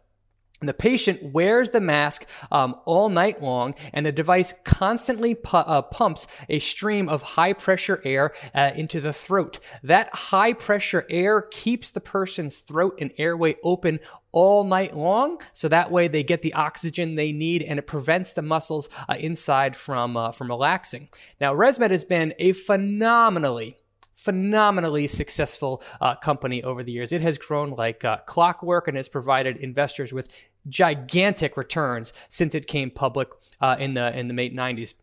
The 0.63 0.73
patient 0.73 1.35
wears 1.35 1.69
the 1.69 1.83
mask 1.83 2.27
um, 2.51 2.77
all 2.87 3.11
night 3.11 3.43
long, 3.43 3.75
and 3.93 4.07
the 4.07 4.13
device 4.13 4.55
constantly 4.65 5.35
pu- 5.35 5.59
uh, 5.59 5.83
pumps 5.83 6.27
a 6.49 6.61
stream 6.61 7.11
of 7.11 7.23
high 7.23 7.53
pressure 7.53 8.01
air 8.05 8.33
uh, 8.55 8.73
into 8.75 8.99
the 9.03 9.13
throat. 9.13 9.61
That 9.83 10.09
high 10.15 10.55
pressure 10.55 11.05
air 11.11 11.43
keeps 11.43 11.91
the 11.91 12.01
person's 12.01 12.61
throat 12.61 12.97
and 12.99 13.13
airway 13.19 13.57
open 13.63 14.01
all 14.33 14.65
night 14.65 14.97
long, 14.97 15.41
so 15.53 15.69
that 15.69 15.91
way 15.91 16.09
they 16.09 16.23
get 16.23 16.41
the 16.41 16.55
oxygen 16.55 17.17
they 17.17 17.33
need, 17.33 17.63
and 17.63 17.79
it 17.79 17.87
prevents 17.87 18.33
the 18.33 18.43
muscles 18.43 18.89
uh, 19.11 19.17
inside 19.19 19.77
from 19.77 20.17
uh, 20.17 20.31
from 20.31 20.49
relaxing. 20.49 21.11
Now, 21.39 21.55
ResMed 21.55 21.91
has 21.91 22.05
been 22.05 22.33
a 22.39 22.53
phenomenally 22.53 23.77
phenomenally 24.27 25.07
successful 25.07 25.81
uh, 26.01 26.17
company 26.17 26.61
over 26.65 26.83
the 26.83 26.91
years. 26.91 27.13
It 27.13 27.23
has 27.23 27.39
grown 27.39 27.71
like 27.71 28.05
uh, 28.05 28.19
clockwork 28.27 28.89
and 28.89 28.97
has 28.97 29.09
provided 29.09 29.57
investors 29.57 30.13
with 30.13 30.27
gigantic 30.69 31.57
returns 31.57 32.13
since 32.29 32.53
it 32.53 32.67
came 32.67 32.91
public 32.91 33.29
uh, 33.61 33.77
in 33.79 33.95
the 33.95 34.19
in 34.19 34.27
the 34.27 34.35
late 34.35 34.55
90s. 34.55 34.95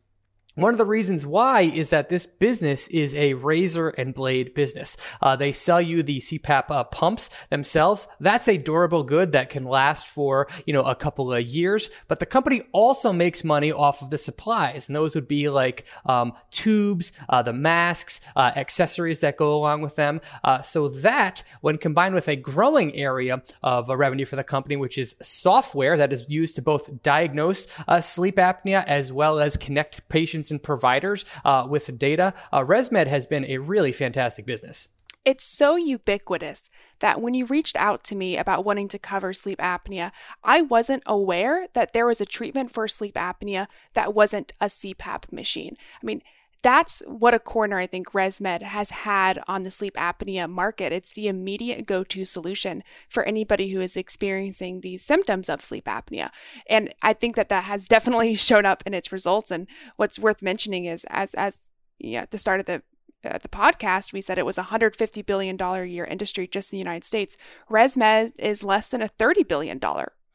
One 0.55 0.71
of 0.71 0.77
the 0.77 0.85
reasons 0.85 1.25
why 1.25 1.61
is 1.61 1.89
that 1.89 2.09
this 2.09 2.27
business 2.27 2.87
is 2.89 3.15
a 3.15 3.33
razor 3.33 3.89
and 3.89 4.13
blade 4.13 4.53
business. 4.53 4.95
Uh, 5.19 5.35
they 5.35 5.51
sell 5.51 5.81
you 5.81 6.03
the 6.03 6.19
CPAP 6.19 6.69
uh, 6.69 6.83
pumps 6.83 7.31
themselves. 7.47 8.07
That's 8.19 8.47
a 8.47 8.57
durable 8.57 9.01
good 9.01 9.31
that 9.31 9.49
can 9.49 9.63
last 9.63 10.05
for 10.05 10.47
you 10.67 10.73
know 10.73 10.83
a 10.83 10.93
couple 10.93 11.33
of 11.33 11.43
years. 11.43 11.89
But 12.07 12.19
the 12.19 12.27
company 12.27 12.61
also 12.71 13.11
makes 13.11 13.43
money 13.43 13.71
off 13.71 14.03
of 14.03 14.11
the 14.11 14.17
supplies, 14.19 14.87
and 14.87 14.95
those 14.95 15.15
would 15.15 15.27
be 15.27 15.49
like 15.49 15.85
um, 16.05 16.33
tubes, 16.51 17.13
uh, 17.29 17.41
the 17.41 17.53
masks, 17.53 18.21
uh, 18.35 18.51
accessories 18.55 19.21
that 19.21 19.37
go 19.37 19.55
along 19.55 19.81
with 19.81 19.95
them. 19.95 20.21
Uh, 20.43 20.61
so 20.61 20.87
that, 20.87 21.43
when 21.61 21.79
combined 21.79 22.13
with 22.13 22.29
a 22.29 22.35
growing 22.35 22.95
area 22.95 23.41
of 23.63 23.89
uh, 23.89 23.97
revenue 23.97 24.25
for 24.25 24.35
the 24.35 24.43
company, 24.43 24.75
which 24.75 24.99
is 24.99 25.15
software 25.19 25.97
that 25.97 26.13
is 26.13 26.29
used 26.29 26.55
to 26.57 26.61
both 26.61 27.01
diagnose 27.01 27.65
sleep 28.01 28.35
apnea 28.35 28.83
as 28.85 29.11
well 29.11 29.39
as 29.39 29.57
connect 29.57 30.07
patients 30.09 30.42
patients 30.43 30.51
and 30.51 30.61
providers 30.61 31.25
uh, 31.45 31.65
with 31.69 31.97
data, 31.97 32.33
uh, 32.51 32.61
ResMed 32.61 33.07
has 33.07 33.25
been 33.25 33.45
a 33.45 33.57
really 33.57 33.91
fantastic 33.91 34.45
business. 34.45 34.89
It's 35.25 35.45
so 35.45 35.77
ubiquitous 35.77 36.69
that 36.99 37.21
when 37.21 37.33
you 37.33 37.45
reached 37.45 37.77
out 37.77 38.03
to 38.05 38.15
me 38.15 38.37
about 38.37 38.65
wanting 38.65 38.89
to 38.89 38.99
cover 38.99 39.33
sleep 39.33 39.59
apnea, 39.59 40.11
I 40.43 40.61
wasn't 40.61 41.03
aware 41.05 41.67
that 41.73 41.93
there 41.93 42.05
was 42.05 42.19
a 42.19 42.25
treatment 42.25 42.73
for 42.73 42.89
sleep 42.89 43.15
apnea 43.15 43.67
that 43.93 44.13
wasn't 44.13 44.51
a 44.59 44.65
CPAP 44.65 45.31
machine. 45.31 45.77
I 46.01 46.05
mean, 46.05 46.21
that's 46.63 47.03
what 47.05 47.33
a 47.33 47.39
corner 47.39 47.77
I 47.77 47.85
think 47.85 48.13
ResMed 48.13 48.61
has 48.61 48.89
had 48.89 49.43
on 49.47 49.63
the 49.63 49.71
sleep 49.71 49.95
apnea 49.95 50.49
market. 50.49 50.93
It's 50.93 51.11
the 51.11 51.27
immediate 51.27 51.85
go 51.85 52.03
to 52.05 52.25
solution 52.25 52.83
for 53.09 53.23
anybody 53.23 53.69
who 53.71 53.81
is 53.81 53.97
experiencing 53.97 54.81
these 54.81 55.03
symptoms 55.03 55.49
of 55.49 55.63
sleep 55.63 55.85
apnea. 55.85 56.29
And 56.67 56.95
I 57.01 57.13
think 57.13 57.35
that 57.35 57.49
that 57.49 57.65
has 57.65 57.87
definitely 57.89 58.35
shown 58.35 58.65
up 58.65 58.81
in 58.85 58.93
its 58.93 59.11
results. 59.11 59.51
And 59.51 59.67
what's 59.97 60.17
worth 60.17 60.41
mentioning 60.41 60.85
is, 60.85 61.05
as, 61.09 61.33
as 61.35 61.69
yeah, 61.99 62.21
at 62.21 62.31
the 62.31 62.37
start 62.37 62.61
of 62.61 62.65
the 62.65 62.81
uh, 63.25 63.37
the 63.37 63.47
podcast, 63.47 64.11
we 64.11 64.19
said 64.19 64.37
it 64.37 64.45
was 64.45 64.57
a 64.57 64.63
$150 64.63 65.25
billion 65.25 65.61
a 65.61 65.85
year 65.85 66.03
industry 66.03 66.45
just 66.45 66.73
in 66.73 66.77
the 66.77 66.81
United 66.81 67.05
States. 67.05 67.37
ResMed 67.69 68.31
is 68.37 68.65
less 68.65 68.89
than 68.89 69.01
a 69.01 69.07
$30 69.07 69.47
billion 69.47 69.79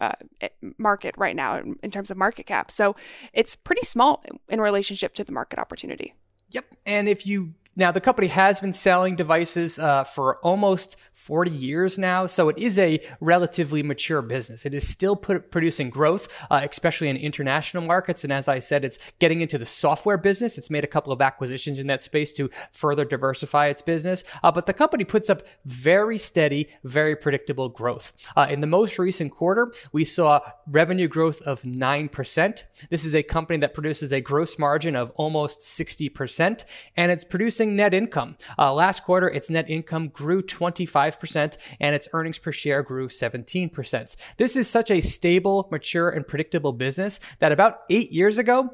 uh, 0.00 0.12
market 0.78 1.14
right 1.18 1.36
now 1.36 1.56
in, 1.56 1.76
in 1.82 1.90
terms 1.90 2.10
of 2.10 2.16
market 2.16 2.46
cap. 2.46 2.70
So 2.70 2.96
it's 3.32 3.56
pretty 3.56 3.84
small 3.84 4.24
in 4.48 4.60
relationship 4.60 5.14
to 5.14 5.24
the 5.24 5.32
market 5.32 5.58
opportunity. 5.58 6.14
Yep. 6.50 6.74
And 6.86 7.08
if 7.08 7.26
you 7.26 7.54
now, 7.78 7.92
the 7.92 8.00
company 8.00 8.26
has 8.26 8.58
been 8.58 8.72
selling 8.72 9.14
devices 9.14 9.78
uh, 9.78 10.02
for 10.02 10.38
almost 10.38 10.96
40 11.12 11.52
years 11.52 11.96
now, 11.96 12.26
so 12.26 12.48
it 12.48 12.58
is 12.58 12.76
a 12.76 13.00
relatively 13.20 13.84
mature 13.84 14.20
business. 14.20 14.66
It 14.66 14.74
is 14.74 14.86
still 14.86 15.14
producing 15.14 15.88
growth, 15.88 16.44
uh, 16.50 16.66
especially 16.68 17.08
in 17.08 17.16
international 17.16 17.84
markets. 17.84 18.24
And 18.24 18.32
as 18.32 18.48
I 18.48 18.58
said, 18.58 18.84
it's 18.84 19.12
getting 19.20 19.42
into 19.42 19.58
the 19.58 19.64
software 19.64 20.16
business. 20.16 20.58
It's 20.58 20.70
made 20.70 20.82
a 20.82 20.88
couple 20.88 21.12
of 21.12 21.22
acquisitions 21.22 21.78
in 21.78 21.86
that 21.86 22.02
space 22.02 22.32
to 22.32 22.50
further 22.72 23.04
diversify 23.04 23.68
its 23.68 23.80
business. 23.80 24.24
Uh, 24.42 24.50
but 24.50 24.66
the 24.66 24.74
company 24.74 25.04
puts 25.04 25.30
up 25.30 25.42
very 25.64 26.18
steady, 26.18 26.68
very 26.82 27.14
predictable 27.14 27.68
growth. 27.68 28.12
Uh, 28.36 28.48
in 28.50 28.60
the 28.60 28.66
most 28.66 28.98
recent 28.98 29.30
quarter, 29.30 29.72
we 29.92 30.04
saw 30.04 30.40
revenue 30.66 31.06
growth 31.06 31.40
of 31.42 31.62
9%. 31.62 32.64
This 32.90 33.04
is 33.04 33.14
a 33.14 33.22
company 33.22 33.60
that 33.60 33.72
produces 33.72 34.12
a 34.12 34.20
gross 34.20 34.58
margin 34.58 34.96
of 34.96 35.10
almost 35.14 35.60
60%, 35.60 36.64
and 36.96 37.12
it's 37.12 37.24
producing 37.24 37.67
net 37.76 37.94
income. 37.94 38.36
Uh, 38.58 38.72
last 38.72 39.04
quarter, 39.04 39.28
its 39.28 39.50
net 39.50 39.68
income 39.68 40.08
grew 40.08 40.42
25% 40.42 41.56
and 41.80 41.94
its 41.94 42.08
earnings 42.12 42.38
per 42.38 42.52
share 42.52 42.82
grew 42.82 43.08
17%. 43.08 44.16
This 44.36 44.56
is 44.56 44.68
such 44.68 44.90
a 44.90 45.00
stable, 45.00 45.68
mature, 45.70 46.10
and 46.10 46.26
predictable 46.26 46.72
business 46.72 47.20
that 47.38 47.52
about 47.52 47.82
eight 47.90 48.12
years 48.12 48.38
ago, 48.38 48.70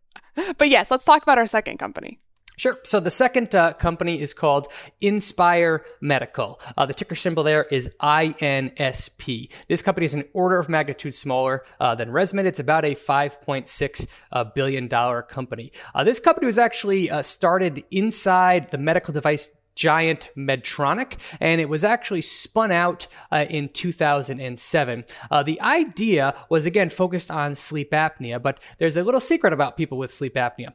But 0.58 0.68
yes, 0.70 0.90
let's 0.90 1.04
talk 1.04 1.22
about 1.22 1.38
our 1.38 1.46
second 1.46 1.78
company. 1.78 2.18
Sure. 2.60 2.78
So 2.82 3.00
the 3.00 3.10
second 3.10 3.54
uh, 3.54 3.72
company 3.72 4.20
is 4.20 4.34
called 4.34 4.68
Inspire 5.00 5.86
Medical. 6.02 6.60
Uh, 6.76 6.84
the 6.84 6.92
ticker 6.92 7.14
symbol 7.14 7.42
there 7.42 7.64
is 7.64 7.90
INSP. 8.02 9.50
This 9.66 9.80
company 9.80 10.04
is 10.04 10.12
an 10.12 10.24
order 10.34 10.58
of 10.58 10.68
magnitude 10.68 11.14
smaller 11.14 11.64
uh, 11.80 11.94
than 11.94 12.10
ResMed. 12.10 12.44
It's 12.44 12.58
about 12.58 12.84
a 12.84 12.94
$5.6 12.94 14.06
uh, 14.32 14.44
billion 14.44 14.90
company. 14.90 15.72
Uh, 15.94 16.04
this 16.04 16.20
company 16.20 16.44
was 16.44 16.58
actually 16.58 17.10
uh, 17.10 17.22
started 17.22 17.82
inside 17.90 18.70
the 18.70 18.76
medical 18.76 19.14
device 19.14 19.50
giant 19.74 20.28
Medtronic, 20.36 21.16
and 21.40 21.62
it 21.62 21.68
was 21.70 21.82
actually 21.82 22.20
spun 22.20 22.70
out 22.70 23.06
uh, 23.32 23.46
in 23.48 23.70
2007. 23.70 25.04
Uh, 25.30 25.42
the 25.42 25.58
idea 25.62 26.34
was 26.50 26.66
again 26.66 26.90
focused 26.90 27.30
on 27.30 27.54
sleep 27.54 27.92
apnea, 27.92 28.42
but 28.42 28.62
there's 28.76 28.98
a 28.98 29.02
little 29.02 29.20
secret 29.20 29.54
about 29.54 29.78
people 29.78 29.96
with 29.96 30.12
sleep 30.12 30.34
apnea 30.34 30.74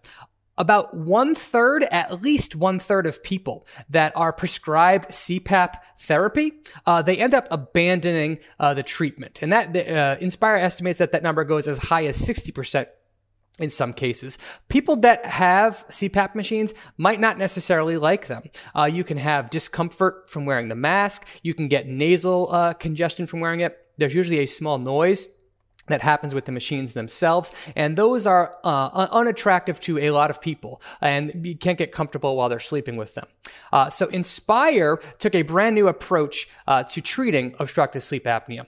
about 0.58 0.96
one 0.96 1.36
third, 1.36 1.86
at 1.92 2.22
least 2.22 2.56
one 2.56 2.80
third 2.80 3.06
of 3.06 3.24
people 3.24 3.66
that 3.90 4.14
are 4.16 4.32
prescribed 4.32 5.10
CPAP 5.10 5.76
therapy, 6.00 6.54
uh, 6.86 7.02
they 7.02 7.18
end 7.18 7.34
up 7.34 7.48
abandoning 7.52 8.40
uh, 8.60 8.74
the 8.74 8.84
treatment. 8.84 9.40
And 9.42 9.52
that 9.52 9.76
uh, 9.76 10.18
Inspire 10.20 10.56
estimates 10.56 11.00
that 11.00 11.12
that 11.12 11.24
number 11.24 11.44
goes 11.44 11.68
as 11.68 11.78
high 11.78 12.06
as 12.06 12.18
60% 12.18 12.88
in 13.60 13.70
some 13.70 13.94
cases. 13.94 14.38
People 14.68 14.98
that 14.98 15.26
have 15.26 15.86
CPAP 15.90 16.36
machines 16.36 16.74
might 16.98 17.20
not 17.20 17.38
necessarily 17.38 17.98
like 17.98 18.28
them. 18.28 18.44
Uh, 18.76 18.84
you 18.84 19.04
can 19.04 19.18
have 19.18 19.50
discomfort 19.50 20.30
from 20.30 20.46
wearing 20.46 20.68
the 20.68 20.76
mask. 20.76 21.40
You 21.42 21.54
can 21.54 21.68
get 21.68 21.88
nasal 21.88 22.52
uh, 22.52 22.74
congestion 22.74 23.28
from 23.28 23.40
wearing 23.40 23.62
it. 23.62 23.78
There's 23.98 24.14
usually 24.14 24.40
a 24.40 24.46
small 24.46 24.78
noise 24.78 25.28
that 25.88 26.02
happens 26.02 26.34
with 26.34 26.46
the 26.46 26.52
machines 26.52 26.94
themselves. 26.94 27.54
And 27.76 27.98
those 27.98 28.26
are 28.26 28.58
uh, 28.64 29.08
unattractive 29.12 29.80
to 29.82 30.00
a 30.00 30.12
lot 30.12 30.30
of 30.30 30.42
people 30.42 30.82
and 31.02 31.46
you 31.46 31.56
can't 31.56 31.78
get 31.78 31.92
comfortable 31.92 32.36
while 32.36 32.50
they're 32.50 32.60
sleeping 32.60 32.96
with 32.96 33.16
them. 33.16 33.26
Uh, 33.72 33.90
so 33.90 34.08
Inspire 34.08 34.98
took 35.20 35.36
a 35.36 35.44
brand 35.44 35.76
new 35.76 35.88
approach 35.88 36.48
uh, 36.68 36.84
to 36.84 37.02
treating 37.02 37.56
obstructive 37.60 38.04
sleep 38.04 38.26
apnea. 38.26 38.66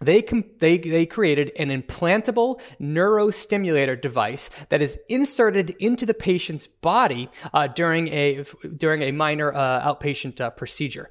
They, 0.00 0.22
com- 0.22 0.44
they, 0.60 0.78
they 0.78 1.06
created 1.06 1.50
an 1.58 1.70
implantable 1.70 2.60
neurostimulator 2.80 4.00
device 4.00 4.48
that 4.68 4.80
is 4.80 4.96
inserted 5.08 5.70
into 5.80 6.06
the 6.06 6.14
patient's 6.14 6.68
body 6.68 7.28
uh, 7.52 7.66
during, 7.66 8.08
a, 8.08 8.44
during 8.76 9.02
a 9.02 9.10
minor 9.10 9.52
uh, 9.52 9.94
outpatient 9.94 10.40
uh, 10.40 10.50
procedure. 10.50 11.10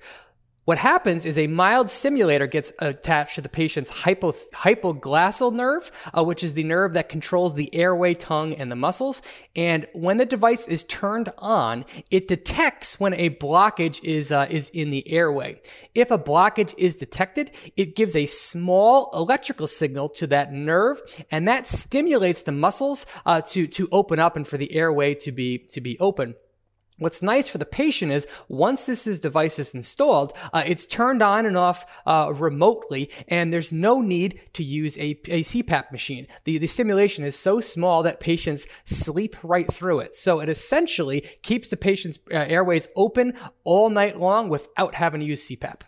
What 0.67 0.79
happens 0.79 1.25
is 1.25 1.39
a 1.39 1.47
mild 1.47 1.89
stimulator 1.89 2.45
gets 2.45 2.73
attached 2.79 3.35
to 3.35 3.41
the 3.41 3.47
patient's 3.47 4.03
hypo, 4.03 4.33
hypoglossal 4.33 5.53
nerve, 5.53 5.89
uh, 6.13 6.25
which 6.25 6.43
is 6.43 6.55
the 6.55 6.65
nerve 6.65 6.91
that 6.91 7.07
controls 7.07 7.53
the 7.53 7.73
airway, 7.73 8.13
tongue, 8.13 8.53
and 8.53 8.69
the 8.69 8.75
muscles. 8.75 9.21
And 9.55 9.87
when 9.93 10.17
the 10.17 10.25
device 10.25 10.67
is 10.67 10.83
turned 10.83 11.29
on, 11.37 11.85
it 12.11 12.27
detects 12.27 12.99
when 12.99 13.13
a 13.13 13.29
blockage 13.29 14.03
is, 14.03 14.33
uh, 14.33 14.47
is 14.49 14.69
in 14.71 14.89
the 14.89 15.09
airway. 15.09 15.61
If 15.95 16.11
a 16.11 16.19
blockage 16.19 16.73
is 16.77 16.97
detected, 16.97 17.51
it 17.77 17.95
gives 17.95 18.17
a 18.17 18.25
small 18.25 19.09
electrical 19.13 19.67
signal 19.67 20.09
to 20.09 20.27
that 20.27 20.51
nerve, 20.51 20.99
and 21.31 21.47
that 21.47 21.65
stimulates 21.65 22.41
the 22.41 22.51
muscles 22.51 23.05
uh, 23.25 23.39
to, 23.39 23.67
to 23.67 23.87
open 23.93 24.19
up 24.19 24.35
and 24.35 24.45
for 24.45 24.57
the 24.57 24.73
airway 24.73 25.15
to 25.15 25.31
be, 25.31 25.59
to 25.59 25.79
be 25.79 25.97
open. 26.01 26.35
What's 26.99 27.21
nice 27.21 27.47
for 27.47 27.59
the 27.59 27.65
patient 27.65 28.11
is 28.11 28.25
once 28.47 28.87
this 28.87 29.05
is 29.05 29.19
device 29.19 29.59
is 29.59 29.75
installed, 29.75 30.33
uh, 30.51 30.63
it's 30.65 30.85
turned 30.85 31.21
on 31.21 31.45
and 31.45 31.55
off 31.55 32.01
uh, 32.07 32.33
remotely, 32.35 33.11
and 33.27 33.53
there's 33.53 33.71
no 33.71 34.01
need 34.01 34.41
to 34.53 34.63
use 34.63 34.97
a, 34.97 35.11
a 35.27 35.41
CPAP 35.41 35.91
machine. 35.91 36.25
The, 36.45 36.57
the 36.57 36.65
stimulation 36.65 37.23
is 37.23 37.37
so 37.37 37.59
small 37.59 38.01
that 38.03 38.19
patients 38.19 38.67
sleep 38.83 39.35
right 39.43 39.71
through 39.71 39.99
it. 39.99 40.15
So 40.15 40.39
it 40.39 40.49
essentially 40.49 41.21
keeps 41.43 41.69
the 41.69 41.77
patient's 41.77 42.17
uh, 42.31 42.37
airways 42.37 42.87
open 42.95 43.33
all 43.63 43.91
night 43.91 44.17
long 44.17 44.49
without 44.49 44.95
having 44.95 45.19
to 45.19 45.25
use 45.25 45.47
CPAP. 45.47 45.81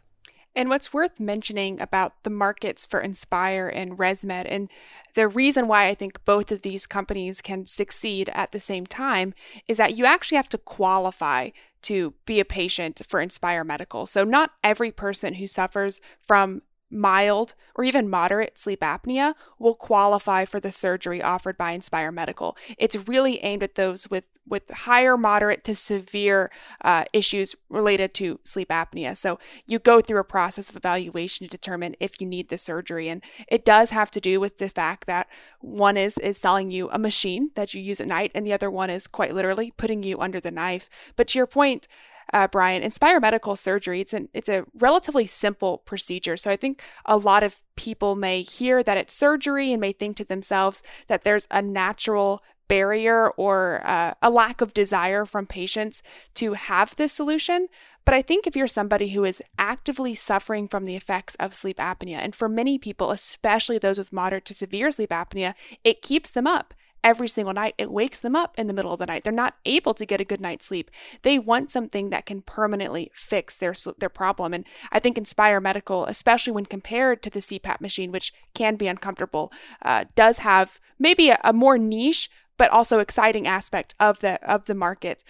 And 0.55 0.69
what's 0.69 0.93
worth 0.93 1.19
mentioning 1.19 1.79
about 1.79 2.23
the 2.23 2.29
markets 2.29 2.85
for 2.85 2.99
Inspire 2.99 3.67
and 3.67 3.97
ResMed, 3.97 4.45
and 4.49 4.69
the 5.13 5.27
reason 5.27 5.67
why 5.67 5.87
I 5.87 5.93
think 5.93 6.25
both 6.25 6.51
of 6.51 6.63
these 6.63 6.87
companies 6.87 7.41
can 7.41 7.67
succeed 7.67 8.29
at 8.33 8.51
the 8.51 8.59
same 8.59 8.85
time, 8.85 9.33
is 9.67 9.77
that 9.77 9.97
you 9.97 10.05
actually 10.05 10.37
have 10.37 10.49
to 10.49 10.57
qualify 10.57 11.49
to 11.83 12.13
be 12.25 12.39
a 12.39 12.45
patient 12.45 13.01
for 13.07 13.21
Inspire 13.21 13.63
Medical. 13.63 14.05
So, 14.05 14.23
not 14.23 14.51
every 14.63 14.91
person 14.91 15.35
who 15.35 15.47
suffers 15.47 16.01
from 16.21 16.61
mild 16.91 17.53
or 17.75 17.83
even 17.83 18.09
moderate 18.09 18.57
sleep 18.57 18.81
apnea 18.81 19.33
will 19.57 19.75
qualify 19.75 20.45
for 20.45 20.59
the 20.59 20.71
surgery 20.71 21.21
offered 21.21 21.57
by 21.57 21.71
Inspire 21.71 22.11
Medical. 22.11 22.57
It's 22.77 22.95
really 23.07 23.43
aimed 23.43 23.63
at 23.63 23.75
those 23.75 24.09
with 24.09 24.27
with 24.47 24.69
higher, 24.71 25.15
moderate 25.15 25.63
to 25.63 25.75
severe 25.75 26.49
uh, 26.83 27.05
issues 27.13 27.55
related 27.69 28.15
to 28.15 28.39
sleep 28.43 28.69
apnea. 28.69 29.15
So 29.15 29.37
you 29.67 29.77
go 29.77 30.01
through 30.01 30.19
a 30.19 30.23
process 30.23 30.71
of 30.71 30.75
evaluation 30.75 31.45
to 31.45 31.49
determine 31.49 31.95
if 31.99 32.19
you 32.19 32.25
need 32.25 32.49
the 32.49 32.57
surgery, 32.57 33.09
and 33.09 33.23
it 33.47 33.63
does 33.63 33.91
have 33.91 34.09
to 34.11 34.19
do 34.19 34.39
with 34.39 34.57
the 34.57 34.69
fact 34.69 35.05
that 35.05 35.27
one 35.59 35.97
is 35.97 36.17
is 36.17 36.37
selling 36.37 36.71
you 36.71 36.89
a 36.89 36.97
machine 36.97 37.51
that 37.55 37.73
you 37.73 37.81
use 37.81 38.01
at 38.01 38.07
night, 38.07 38.31
and 38.33 38.45
the 38.45 38.53
other 38.53 38.71
one 38.71 38.89
is 38.89 39.07
quite 39.07 39.35
literally 39.35 39.71
putting 39.77 40.03
you 40.03 40.19
under 40.19 40.39
the 40.39 40.51
knife. 40.51 40.89
But 41.15 41.27
to 41.29 41.39
your 41.39 41.47
point 41.47 41.87
uh, 42.33 42.47
Brian, 42.47 42.83
Inspire 42.83 43.19
Medical 43.19 43.55
Surgery. 43.55 44.01
It's 44.01 44.13
an 44.13 44.29
it's 44.33 44.49
a 44.49 44.65
relatively 44.73 45.25
simple 45.25 45.79
procedure. 45.79 46.37
So 46.37 46.51
I 46.51 46.55
think 46.55 46.81
a 47.05 47.17
lot 47.17 47.43
of 47.43 47.63
people 47.75 48.15
may 48.15 48.41
hear 48.41 48.83
that 48.83 48.97
it's 48.97 49.13
surgery 49.13 49.71
and 49.71 49.81
may 49.81 49.91
think 49.91 50.17
to 50.17 50.23
themselves 50.25 50.83
that 51.07 51.23
there's 51.23 51.47
a 51.51 51.61
natural 51.61 52.43
barrier 52.67 53.29
or 53.31 53.81
uh, 53.83 54.13
a 54.21 54.29
lack 54.29 54.61
of 54.61 54.73
desire 54.73 55.25
from 55.25 55.45
patients 55.45 56.01
to 56.35 56.53
have 56.53 56.95
this 56.95 57.11
solution. 57.11 57.67
But 58.05 58.13
I 58.13 58.21
think 58.21 58.47
if 58.47 58.55
you're 58.55 58.67
somebody 58.67 59.09
who 59.09 59.23
is 59.25 59.41
actively 59.57 60.15
suffering 60.15 60.67
from 60.67 60.85
the 60.85 60.95
effects 60.95 61.35
of 61.35 61.55
sleep 61.55 61.77
apnea, 61.77 62.17
and 62.17 62.33
for 62.33 62.47
many 62.47 62.77
people, 62.77 63.11
especially 63.11 63.77
those 63.77 63.97
with 63.97 64.13
moderate 64.13 64.45
to 64.45 64.53
severe 64.53 64.91
sleep 64.91 65.09
apnea, 65.09 65.53
it 65.83 66.01
keeps 66.01 66.31
them 66.31 66.47
up 66.47 66.73
every 67.03 67.27
single 67.27 67.53
night. 67.53 67.75
It 67.77 67.91
wakes 67.91 68.19
them 68.19 68.35
up 68.35 68.53
in 68.57 68.67
the 68.67 68.73
middle 68.73 68.91
of 68.91 68.99
the 68.99 69.05
night. 69.05 69.23
They're 69.23 69.33
not 69.33 69.55
able 69.65 69.93
to 69.93 70.05
get 70.05 70.21
a 70.21 70.25
good 70.25 70.41
night's 70.41 70.65
sleep. 70.65 70.91
They 71.21 71.39
want 71.39 71.71
something 71.71 72.09
that 72.09 72.25
can 72.25 72.41
permanently 72.41 73.11
fix 73.13 73.57
their 73.57 73.73
their 73.97 74.09
problem. 74.09 74.53
And 74.53 74.65
I 74.91 74.99
think 74.99 75.17
Inspire 75.17 75.59
Medical, 75.59 76.05
especially 76.05 76.53
when 76.53 76.65
compared 76.65 77.21
to 77.23 77.29
the 77.29 77.39
CPAP 77.39 77.81
machine, 77.81 78.11
which 78.11 78.33
can 78.53 78.75
be 78.75 78.87
uncomfortable, 78.87 79.51
uh, 79.81 80.05
does 80.15 80.39
have 80.39 80.79
maybe 80.97 81.29
a, 81.29 81.39
a 81.43 81.53
more 81.53 81.77
niche 81.77 82.29
but 82.57 82.69
also 82.71 82.99
exciting 82.99 83.47
aspect 83.47 83.95
of 83.99 84.19
the 84.19 84.43
of 84.47 84.65
the 84.65 84.75
market 84.75 85.23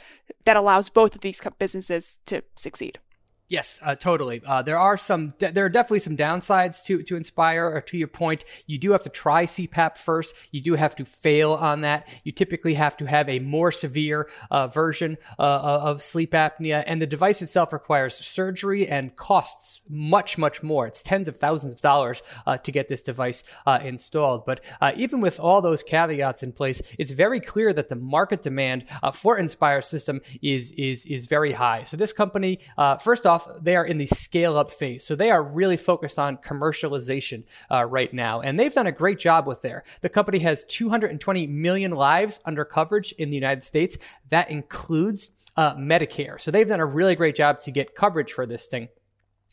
that 0.46 0.58
allows 0.58 0.90
both 0.90 1.16
of 1.16 1.22
these 1.22 1.42
businesses 1.60 2.20
to 2.26 2.44
succeed. 2.56 3.00
Yes, 3.50 3.80
uh, 3.84 3.96
totally. 3.96 4.44
Uh, 4.46 4.62
there 4.62 4.78
are 4.78 4.96
some, 4.96 5.34
there 5.40 5.66
are 5.66 5.70
definitely 5.70 6.00
some 6.00 6.16
downsides 6.16 6.84
to 6.86 7.02
to 7.02 7.16
Inspire. 7.16 7.66
Or 7.66 7.82
to 7.82 7.98
your 7.98 8.08
point, 8.08 8.46
you 8.68 8.78
do 8.78 8.92
have 8.92 9.02
to 9.04 9.10
try 9.10 9.46
CPAP 9.46 9.98
first. 9.98 10.50
You 10.52 10.62
do 10.62 10.76
have 10.76 10.96
to 10.98 11.06
fail 11.06 11.54
on 11.54 11.82
that. 11.82 12.08
You 12.24 12.32
typically 12.32 12.76
have 12.76 12.96
to 12.98 13.06
have 13.08 13.28
a 13.28 13.40
more 13.40 13.72
severe 13.72 14.30
uh, 14.52 14.68
version 14.68 15.18
uh, 15.40 15.42
uh, 15.42 15.80
of 15.84 16.04
sleep 16.04 16.32
apnea, 16.32 16.84
and 16.86 17.02
the 17.02 17.08
device 17.08 17.42
itself 17.42 17.74
requires 17.74 18.14
surgery 18.16 18.88
and 18.88 19.16
costs 19.16 19.82
much, 19.90 20.38
much 20.38 20.62
more. 20.62 20.86
It's 20.86 21.02
tens 21.02 21.28
of 21.28 21.38
thousands 21.38 21.74
of 21.74 21.82
dollars 21.82 22.22
uh, 22.46 22.58
to 22.58 22.72
get 22.72 22.88
this 22.88 23.02
device 23.02 23.44
installed. 23.82 24.46
But 24.46 24.64
even 24.96 25.22
with 25.22 25.40
all 25.40 25.62
those 25.62 25.82
caveats 25.82 26.44
in 26.44 26.52
place, 26.52 26.82
it's 27.00 27.12
very 27.12 27.40
clear 27.40 27.74
that 27.74 27.90
the 27.90 27.96
market 27.96 28.44
demand 28.44 28.86
for 29.14 29.40
Inspire 29.40 29.82
system 29.82 30.22
is 30.44 30.72
is 30.72 31.06
is 31.06 31.26
very 31.26 31.54
high. 31.54 31.84
So 31.84 31.98
this 31.98 32.14
company, 32.14 32.60
first 33.00 33.26
off 33.26 33.39
they 33.62 33.76
are 33.76 33.86
in 33.86 33.98
the 33.98 34.06
scale 34.06 34.58
up 34.58 34.72
phase. 34.72 35.04
So 35.04 35.16
they 35.16 35.32
are 35.32 35.44
really 35.44 35.78
focused 35.78 36.20
on 36.20 36.38
commercialization 36.38 37.44
uh, 37.72 37.86
right 37.86 38.14
now. 38.14 38.42
And 38.42 38.58
they've 38.58 38.74
done 38.74 38.88
a 38.88 38.92
great 38.92 39.20
job 39.20 39.48
with 39.48 39.62
there. 39.62 39.84
The 40.02 40.10
company 40.10 40.40
has 40.40 40.64
220 40.64 41.48
million 41.48 41.92
lives 41.92 42.40
under 42.46 42.66
coverage 42.66 43.12
in 43.14 43.30
the 43.30 43.36
United 43.36 43.64
States. 43.64 43.98
That 44.30 44.50
includes 44.50 45.32
uh, 45.56 45.76
Medicare. 45.76 46.40
So 46.40 46.52
they've 46.52 46.68
done 46.68 46.80
a 46.80 46.86
really 46.86 47.16
great 47.16 47.36
job 47.36 47.60
to 47.62 47.72
get 47.72 47.96
coverage 47.96 48.32
for 48.32 48.46
this 48.46 48.68
thing. 48.68 48.90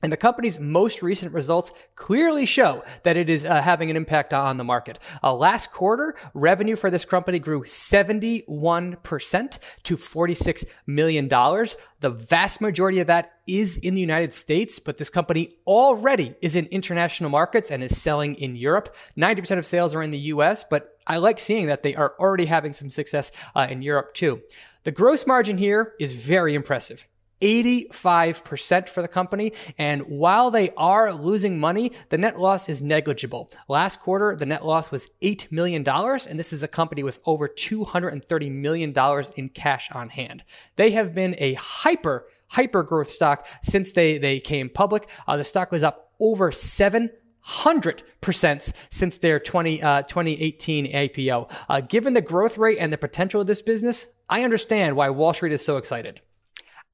And 0.03 0.13
the 0.13 0.19
company's 0.19 0.61
most 0.61 1.03
recent 1.03 1.33
results 1.33 1.73
clearly 1.95 2.45
show 2.45 2.85
that 3.03 3.17
it 3.17 3.31
is 3.31 3.47
uh, 3.47 3.63
having 3.63 3.91
an 3.91 3.97
impact 3.97 4.35
on 4.35 4.59
the 4.59 4.65
market. 4.65 4.99
Uh, 5.23 5.35
last 5.35 5.73
quarter, 5.73 6.15
revenue 6.35 6.77
for 6.77 6.91
this 6.91 7.07
company 7.07 7.39
grew 7.39 7.63
71% 7.63 9.59
to 9.85 9.97
$46 9.97 10.65
million. 10.87 11.29
The 11.29 12.11
vast 12.11 12.61
majority 12.61 13.01
of 13.01 13.07
that 13.07 13.31
is 13.47 13.79
in 13.79 13.95
the 13.95 14.03
United 14.03 14.35
States, 14.35 14.79
but 14.79 14.99
this 14.99 15.09
company 15.09 15.55
already 15.67 16.35
is 16.43 16.57
in 16.57 16.67
international 16.67 17.31
markets 17.31 17.71
and 17.71 17.83
is 17.83 17.97
selling 17.97 18.35
in 18.35 18.55
Europe. 18.55 18.95
90% 19.17 19.57
of 19.57 19.65
sales 19.65 19.95
are 19.95 20.03
in 20.03 20.11
the 20.11 20.19
US, 20.19 20.63
but 20.63 20.99
I 21.07 21.17
like 21.17 21.39
seeing 21.39 21.69
that 21.69 21.83
they 21.83 21.95
are 21.95 22.15
already 22.21 22.45
having 22.47 22.75
some 22.75 22.91
success 22.91 23.33
uh, 23.55 23.67
in 23.71 23.81
Europe 23.81 24.13
too. 24.13 24.43
The 24.85 24.93
gross 24.93 25.27
margin 25.27 25.57
here 25.57 25.95
is 25.99 26.15
very 26.15 26.55
impressive. 26.55 27.07
85% 27.41 28.89
for 28.89 29.03
the 29.03 29.09
company. 29.09 29.53
And 29.79 30.03
while 30.03 30.51
they 30.51 30.71
are 30.77 31.13
losing 31.13 31.59
money, 31.59 31.93
the 32.09 32.19
net 32.19 32.39
loss 32.39 32.69
is 32.69 32.83
negligible. 32.83 33.49
Last 33.69 34.01
quarter, 34.01 34.37
the 34.37 34.47
net 34.47 34.65
loss 34.65 34.91
was 34.91 35.11
$8 35.23 35.51
million, 35.53 35.87
and 35.87 36.39
this 36.39 36.53
is 36.53 36.63
a 36.63 36.69
company 36.69 37.03
with 37.03 37.21
over 37.27 37.49
$230 37.49 38.53
million 38.53 38.95
in 39.37 39.49
cash 39.51 39.91
on 39.93 40.11
hand. 40.11 40.45
They 40.77 40.93
have 40.93 41.15
been 41.15 41.35
a 41.39 41.55
hyper, 41.55 42.27
hyper 42.49 42.83
growth 42.83 43.09
stock 43.09 43.47
since 43.63 43.93
they, 43.93 44.19
they 44.19 44.41
came 44.41 44.69
public. 44.69 45.09
Uh, 45.27 45.37
the 45.37 45.45
stock 45.45 45.71
was 45.71 45.83
up 45.83 46.13
over 46.21 46.53
7 46.53 47.11
100% 47.47 48.75
since 48.91 49.19
their 49.19 49.39
20, 49.39 49.83
uh, 49.83 50.03
2018 50.03 50.93
IPO. 50.93 51.53
Uh, 51.69 51.81
given 51.81 52.15
the 52.15 52.21
growth 52.21 52.59
rate 52.59 52.79
and 52.81 52.93
the 52.93 52.99
potential 52.99 53.41
of 53.41 53.47
this 53.47 53.63
business, 53.63 54.09
I 54.29 54.43
understand 54.43 54.97
why 54.97 55.11
Wall 55.11 55.33
Street 55.33 55.53
is 55.53 55.65
so 55.65 55.77
excited. 55.77 56.21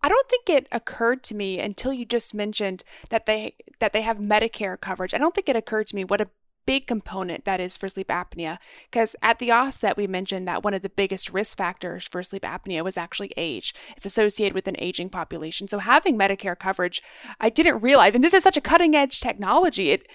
I 0.03 0.09
don't 0.09 0.29
think 0.29 0.51
it 0.51 0.67
occurred 0.73 1.23
to 1.25 1.35
me 1.35 1.61
until 1.61 1.93
you 1.93 2.05
just 2.05 2.35
mentioned 2.35 2.83
that 3.11 3.27
they 3.27 3.55
that 3.79 3.93
they 3.93 4.03
have 4.03 4.19
Medicare 4.19 4.81
coverage. 4.81 5.15
I 5.15 5.19
don't 5.19 5.35
think 5.35 5.49
it 5.49 5.57
occurred 5.57 5.89
to 5.89 5.97
me 5.97 6.05
what 6.05 6.21
a 6.21 6.29
big 6.65 6.87
component 6.87 7.45
that 7.45 7.61
is 7.61 7.77
for 7.77 7.89
sleep 7.89 8.09
apnea 8.09 8.59
because 8.91 9.17
at 9.21 9.39
the 9.39 9.51
offset 9.51 9.97
we 9.97 10.07
mentioned 10.07 10.47
that 10.47 10.63
one 10.63 10.75
of 10.75 10.83
the 10.83 10.89
biggest 10.89 11.33
risk 11.33 11.57
factors 11.57 12.07
for 12.07 12.23
sleep 12.23 12.43
apnea 12.43 12.85
was 12.85 12.97
actually 12.97 13.33
age. 13.37 13.75
It's 13.97 14.07
associated 14.07 14.55
with 14.55 14.69
an 14.69 14.77
aging 14.79 15.11
population. 15.11 15.69
So 15.69 15.79
having 15.79 16.19
medicare 16.19 16.59
coverage 16.59 17.03
i 17.41 17.49
didn't 17.49 17.81
realize 17.81 18.15
and 18.15 18.23
this 18.23 18.35
is 18.35 18.43
such 18.43 18.57
a 18.57 18.61
cutting 18.61 18.95
edge 18.95 19.21
technology 19.21 19.91
it 19.91 20.07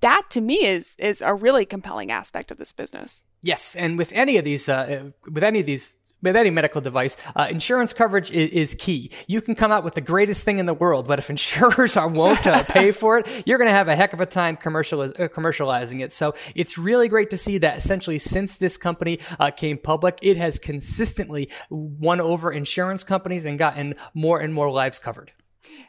that 0.00 0.26
to 0.30 0.40
me 0.40 0.64
is 0.64 0.94
is 0.98 1.20
a 1.20 1.34
really 1.34 1.64
compelling 1.64 2.10
aspect 2.10 2.50
of 2.50 2.58
this 2.58 2.72
business. 2.72 3.22
Yes 3.42 3.74
and 3.74 3.98
with 3.98 4.12
any 4.12 4.36
of 4.36 4.44
these 4.44 4.68
uh, 4.68 5.10
with 5.30 5.42
any 5.42 5.60
of 5.60 5.66
these 5.66 5.96
with 6.26 6.36
any 6.36 6.50
medical 6.50 6.80
device, 6.80 7.16
uh, 7.34 7.48
insurance 7.50 7.92
coverage 7.92 8.30
is, 8.30 8.50
is, 8.50 8.74
key. 8.74 9.10
You 9.26 9.40
can 9.40 9.54
come 9.54 9.72
out 9.72 9.84
with 9.84 9.94
the 9.94 10.00
greatest 10.00 10.44
thing 10.44 10.58
in 10.58 10.66
the 10.66 10.74
world, 10.74 11.08
but 11.08 11.18
if 11.18 11.30
insurers 11.36 11.96
are 11.96 12.08
won't 12.08 12.46
uh, 12.46 12.64
pay 12.64 12.90
for 12.90 13.18
it, 13.18 13.44
you're 13.46 13.58
going 13.58 13.68
to 13.68 13.74
have 13.74 13.88
a 13.88 13.96
heck 13.96 14.12
of 14.12 14.20
a 14.20 14.26
time 14.26 14.56
commercializ- 14.56 15.18
uh, 15.18 15.28
commercializing 15.28 16.02
it. 16.02 16.12
So 16.12 16.34
it's 16.54 16.76
really 16.76 17.08
great 17.08 17.30
to 17.30 17.36
see 17.36 17.58
that 17.58 17.78
essentially 17.78 18.18
since 18.18 18.58
this 18.58 18.76
company 18.76 19.18
uh, 19.38 19.50
came 19.50 19.78
public, 19.78 20.18
it 20.22 20.36
has 20.36 20.58
consistently 20.58 21.48
won 21.70 22.20
over 22.20 22.52
insurance 22.52 23.04
companies 23.04 23.44
and 23.44 23.58
gotten 23.58 23.94
more 24.14 24.40
and 24.40 24.52
more 24.52 24.70
lives 24.70 24.98
covered. 24.98 25.32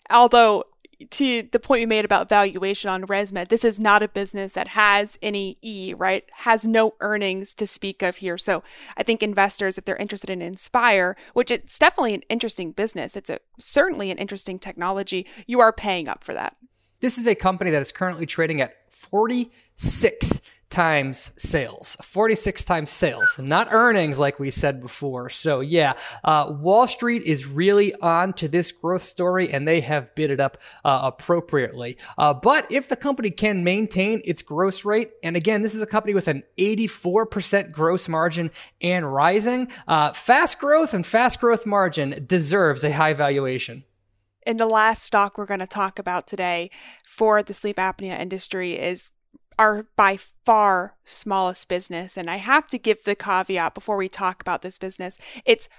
Although 0.09 0.65
to 1.11 1.43
the 1.51 1.59
point 1.59 1.81
you 1.81 1.87
made 1.87 2.05
about 2.05 2.29
valuation 2.29 2.89
on 2.89 3.05
ResMed, 3.05 3.49
this 3.49 3.63
is 3.63 3.79
not 3.79 4.03
a 4.03 4.07
business 4.07 4.53
that 4.53 4.69
has 4.69 5.17
any 5.21 5.57
E, 5.61 5.93
right? 5.95 6.23
Has 6.31 6.65
no 6.65 6.95
earnings 7.01 7.53
to 7.55 7.67
speak 7.67 8.01
of 8.01 8.17
here. 8.17 8.37
So 8.37 8.63
I 8.95 9.03
think 9.03 9.21
investors, 9.21 9.77
if 9.77 9.85
they're 9.85 9.95
interested 9.97 10.29
in 10.29 10.41
Inspire, 10.41 11.15
which 11.33 11.51
it's 11.51 11.77
definitely 11.77 12.15
an 12.15 12.23
interesting 12.29 12.71
business, 12.71 13.15
it's 13.15 13.29
a 13.29 13.39
certainly 13.59 14.09
an 14.11 14.17
interesting 14.17 14.59
technology, 14.59 15.27
you 15.45 15.59
are 15.59 15.71
paying 15.71 16.07
up 16.07 16.23
for 16.23 16.33
that. 16.33 16.57
This 16.99 17.17
is 17.17 17.27
a 17.27 17.35
company 17.35 17.69
that 17.71 17.81
is 17.81 17.91
currently 17.91 18.25
trading 18.25 18.59
at 18.59 18.91
46 18.91 20.41
times 20.69 21.31
sales, 21.37 21.95
46 22.01 22.63
times 22.63 22.89
sales, 22.89 23.39
not 23.39 23.69
earnings 23.71 24.19
like 24.19 24.39
we 24.39 24.49
said 24.49 24.81
before. 24.81 25.29
So 25.29 25.61
yeah, 25.61 25.93
uh, 26.23 26.53
Wall 26.59 26.87
Street 26.87 27.23
is 27.23 27.47
really 27.47 27.93
on 27.95 28.33
to 28.33 28.47
this 28.47 28.71
growth 28.71 29.01
story 29.01 29.51
and 29.51 29.67
they 29.67 29.81
have 29.81 30.13
bid 30.15 30.29
it 30.29 30.39
up 30.39 30.57
uh, 30.83 31.01
appropriately. 31.03 31.97
Uh, 32.17 32.33
but 32.33 32.69
if 32.71 32.89
the 32.89 32.95
company 32.95 33.31
can 33.31 33.63
maintain 33.63 34.21
its 34.25 34.41
gross 34.41 34.83
rate, 34.83 35.11
and 35.23 35.35
again, 35.35 35.61
this 35.61 35.73
is 35.73 35.81
a 35.81 35.87
company 35.87 36.13
with 36.13 36.27
an 36.27 36.43
84% 36.57 37.71
gross 37.71 38.07
margin 38.07 38.51
and 38.81 39.11
rising, 39.11 39.69
uh, 39.87 40.11
fast 40.11 40.59
growth 40.59 40.93
and 40.93 41.05
fast 41.05 41.39
growth 41.39 41.65
margin 41.65 42.25
deserves 42.27 42.83
a 42.83 42.91
high 42.91 43.13
valuation. 43.13 43.85
And 44.47 44.57
the 44.57 44.65
last 44.65 45.03
stock 45.03 45.37
we're 45.37 45.45
going 45.45 45.59
to 45.59 45.67
talk 45.67 45.99
about 45.99 46.25
today 46.25 46.71
for 47.05 47.43
the 47.43 47.53
sleep 47.53 47.75
apnea 47.75 48.17
industry 48.17 48.73
is 48.73 49.11
our 49.57 49.87
by 49.95 50.17
far 50.17 50.95
smallest 51.05 51.67
business. 51.69 52.17
And 52.17 52.29
I 52.29 52.37
have 52.37 52.67
to 52.67 52.77
give 52.77 53.03
the 53.03 53.15
caveat 53.15 53.73
before 53.73 53.97
we 53.97 54.09
talk 54.09 54.41
about 54.41 54.61
this 54.61 54.77
business. 54.77 55.17
It's 55.45 55.69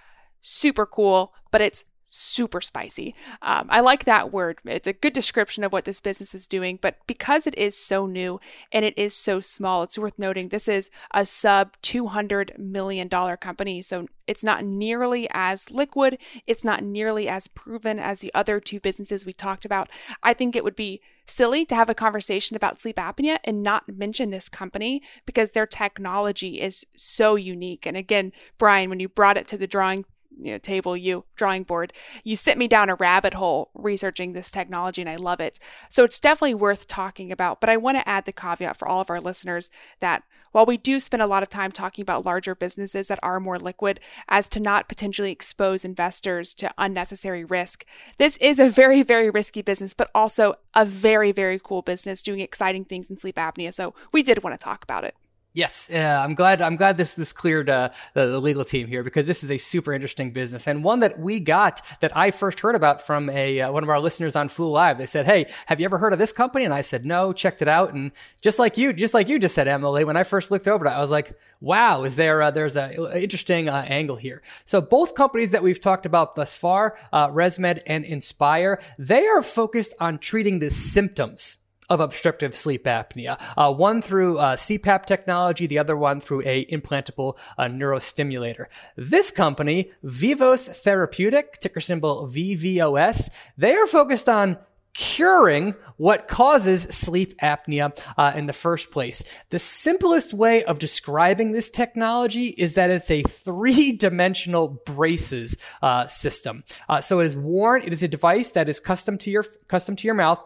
super 0.40 0.86
cool, 0.86 1.34
but 1.50 1.60
it's 1.60 1.84
super 2.08 2.60
spicy. 2.60 3.14
Um, 3.42 3.66
I 3.68 3.80
like 3.80 4.04
that 4.04 4.32
word. 4.32 4.58
It's 4.64 4.88
a 4.88 4.92
good 4.92 5.12
description 5.12 5.62
of 5.62 5.72
what 5.72 5.84
this 5.84 6.00
business 6.00 6.34
is 6.34 6.46
doing. 6.46 6.78
But 6.80 6.96
because 7.06 7.46
it 7.46 7.56
is 7.56 7.76
so 7.76 8.06
new 8.06 8.40
and 8.72 8.84
it 8.84 8.96
is 8.96 9.14
so 9.14 9.40
small, 9.40 9.82
it's 9.82 9.98
worth 9.98 10.18
noting 10.18 10.48
this 10.48 10.66
is 10.66 10.90
a 11.12 11.26
sub 11.26 11.76
$200 11.82 12.58
million 12.58 13.08
company. 13.08 13.82
So 13.82 14.08
it's 14.26 14.42
not 14.42 14.64
nearly 14.64 15.28
as 15.32 15.70
liquid. 15.70 16.18
It's 16.46 16.64
not 16.64 16.82
nearly 16.82 17.28
as 17.28 17.46
proven 17.46 17.98
as 17.98 18.20
the 18.20 18.32
other 18.34 18.58
two 18.58 18.80
businesses 18.80 19.24
we 19.24 19.32
talked 19.32 19.64
about. 19.64 19.90
I 20.22 20.32
think 20.32 20.56
it 20.56 20.64
would 20.64 20.76
be 20.76 21.00
silly 21.26 21.66
to 21.66 21.74
have 21.74 21.90
a 21.90 21.94
conversation 21.94 22.56
about 22.56 22.80
sleep 22.80 22.96
apnea 22.96 23.38
and 23.44 23.62
not 23.62 23.88
mention 23.88 24.30
this 24.30 24.48
company 24.48 25.02
because 25.26 25.50
their 25.50 25.66
technology 25.66 26.60
is 26.60 26.86
so 26.96 27.34
unique. 27.36 27.86
And 27.86 27.96
again, 27.96 28.32
Brian, 28.56 28.88
when 28.88 29.00
you 29.00 29.08
brought 29.08 29.36
it 29.36 29.46
to 29.48 29.58
the 29.58 29.66
drawing 29.66 30.04
you 30.38 30.52
know 30.52 30.58
table 30.58 30.96
you 30.96 31.24
drawing 31.36 31.62
board. 31.62 31.92
You 32.24 32.36
sent 32.36 32.58
me 32.58 32.68
down 32.68 32.88
a 32.88 32.94
rabbit 32.94 33.34
hole 33.34 33.70
researching 33.74 34.32
this 34.32 34.50
technology 34.50 35.02
and 35.02 35.10
i 35.10 35.16
love 35.16 35.40
it. 35.40 35.58
So 35.90 36.04
it's 36.04 36.20
definitely 36.20 36.54
worth 36.54 36.86
talking 36.86 37.32
about 37.32 37.60
but 37.60 37.70
i 37.70 37.76
want 37.76 37.96
to 37.98 38.08
add 38.08 38.24
the 38.24 38.32
caveat 38.32 38.76
for 38.76 38.88
all 38.88 39.00
of 39.00 39.10
our 39.10 39.20
listeners 39.20 39.70
that 40.00 40.22
while 40.52 40.64
we 40.64 40.76
do 40.76 40.98
spend 40.98 41.22
a 41.22 41.26
lot 41.26 41.42
of 41.42 41.48
time 41.48 41.70
talking 41.70 42.02
about 42.02 42.24
larger 42.24 42.54
businesses 42.54 43.08
that 43.08 43.18
are 43.22 43.38
more 43.38 43.58
liquid 43.58 44.00
as 44.28 44.48
to 44.48 44.60
not 44.60 44.88
potentially 44.88 45.30
expose 45.30 45.84
investors 45.84 46.54
to 46.54 46.70
unnecessary 46.78 47.44
risk 47.44 47.84
this 48.18 48.36
is 48.38 48.58
a 48.58 48.68
very 48.68 49.02
very 49.02 49.30
risky 49.30 49.62
business 49.62 49.94
but 49.94 50.10
also 50.14 50.54
a 50.74 50.84
very 50.84 51.32
very 51.32 51.60
cool 51.62 51.82
business 51.82 52.22
doing 52.22 52.40
exciting 52.40 52.84
things 52.84 53.10
in 53.10 53.16
sleep 53.16 53.36
apnea. 53.36 53.72
So 53.72 53.94
we 54.12 54.22
did 54.22 54.42
want 54.42 54.58
to 54.58 54.62
talk 54.62 54.82
about 54.82 55.04
it 55.04 55.14
Yes, 55.54 55.88
yeah, 55.90 56.22
I'm 56.22 56.34
glad. 56.34 56.60
I'm 56.60 56.76
glad 56.76 56.98
this 56.98 57.14
this 57.14 57.32
cleared 57.32 57.70
uh, 57.70 57.88
the, 58.12 58.26
the, 58.26 58.38
legal 58.38 58.64
team 58.64 58.86
here 58.86 59.02
because 59.02 59.26
this 59.26 59.42
is 59.42 59.50
a 59.50 59.56
super 59.56 59.94
interesting 59.94 60.30
business 60.30 60.66
and 60.66 60.84
one 60.84 61.00
that 61.00 61.18
we 61.18 61.40
got 61.40 61.80
that 62.00 62.14
I 62.14 62.30
first 62.30 62.60
heard 62.60 62.74
about 62.74 63.04
from 63.04 63.30
a 63.30 63.62
uh, 63.62 63.72
one 63.72 63.82
of 63.82 63.88
our 63.88 63.98
listeners 63.98 64.36
on 64.36 64.50
Fool 64.50 64.70
Live. 64.72 64.98
They 64.98 65.06
said, 65.06 65.24
"Hey, 65.24 65.46
have 65.66 65.80
you 65.80 65.86
ever 65.86 65.98
heard 65.98 66.12
of 66.12 66.18
this 66.18 66.32
company?" 66.32 66.64
And 66.64 66.74
I 66.74 66.82
said, 66.82 67.06
"No." 67.06 67.32
Checked 67.32 67.62
it 67.62 67.68
out, 67.68 67.94
and 67.94 68.12
just 68.42 68.58
like 68.58 68.76
you, 68.76 68.92
just 68.92 69.14
like 69.14 69.28
you 69.28 69.38
just 69.38 69.54
said, 69.54 69.68
Emily, 69.68 70.04
when 70.04 70.16
I 70.16 70.22
first 70.22 70.50
looked 70.50 70.68
over 70.68 70.86
it, 70.86 70.90
I 70.90 71.00
was 71.00 71.10
like, 71.10 71.36
"Wow, 71.60 72.04
is 72.04 72.16
there 72.16 72.42
uh, 72.42 72.50
there's 72.50 72.76
a 72.76 73.20
interesting 73.20 73.68
uh, 73.68 73.84
angle 73.88 74.16
here?" 74.16 74.42
So 74.66 74.80
both 74.82 75.14
companies 75.14 75.50
that 75.50 75.62
we've 75.62 75.80
talked 75.80 76.04
about 76.04 76.36
thus 76.36 76.56
far, 76.56 76.96
uh, 77.10 77.30
ResMed 77.30 77.80
and 77.86 78.04
Inspire, 78.04 78.80
they 78.98 79.26
are 79.26 79.42
focused 79.42 79.94
on 79.98 80.18
treating 80.18 80.58
the 80.58 80.70
symptoms 80.70 81.56
of 81.88 82.00
obstructive 82.00 82.54
sleep 82.54 82.84
apnea. 82.84 83.40
Uh, 83.56 83.72
one 83.72 84.02
through 84.02 84.38
uh, 84.38 84.56
CPAP 84.56 85.06
technology, 85.06 85.66
the 85.66 85.78
other 85.78 85.96
one 85.96 86.20
through 86.20 86.42
a 86.44 86.64
implantable 86.66 87.38
uh, 87.56 87.64
neurostimulator. 87.64 88.66
This 88.96 89.30
company, 89.30 89.90
Vivos 90.02 90.68
Therapeutic, 90.68 91.54
ticker 91.58 91.80
symbol 91.80 92.26
VVOS, 92.26 93.50
they 93.56 93.74
are 93.74 93.86
focused 93.86 94.28
on 94.28 94.58
curing 94.94 95.76
what 95.96 96.26
causes 96.26 96.82
sleep 96.82 97.38
apnea 97.40 97.96
uh, 98.16 98.32
in 98.34 98.46
the 98.46 98.52
first 98.52 98.90
place. 98.90 99.22
The 99.50 99.58
simplest 99.58 100.34
way 100.34 100.64
of 100.64 100.80
describing 100.80 101.52
this 101.52 101.70
technology 101.70 102.48
is 102.48 102.74
that 102.74 102.90
it's 102.90 103.10
a 103.10 103.22
three-dimensional 103.22 104.82
braces 104.86 105.56
uh, 105.82 106.06
system. 106.06 106.64
Uh, 106.88 107.00
so 107.00 107.20
it 107.20 107.26
is 107.26 107.36
worn. 107.36 107.82
It 107.82 107.92
is 107.92 108.02
a 108.02 108.08
device 108.08 108.50
that 108.50 108.68
is 108.68 108.80
custom 108.80 109.18
to 109.18 109.30
your 109.30 109.44
custom 109.68 109.94
to 109.96 110.06
your 110.06 110.14
mouth 110.14 110.42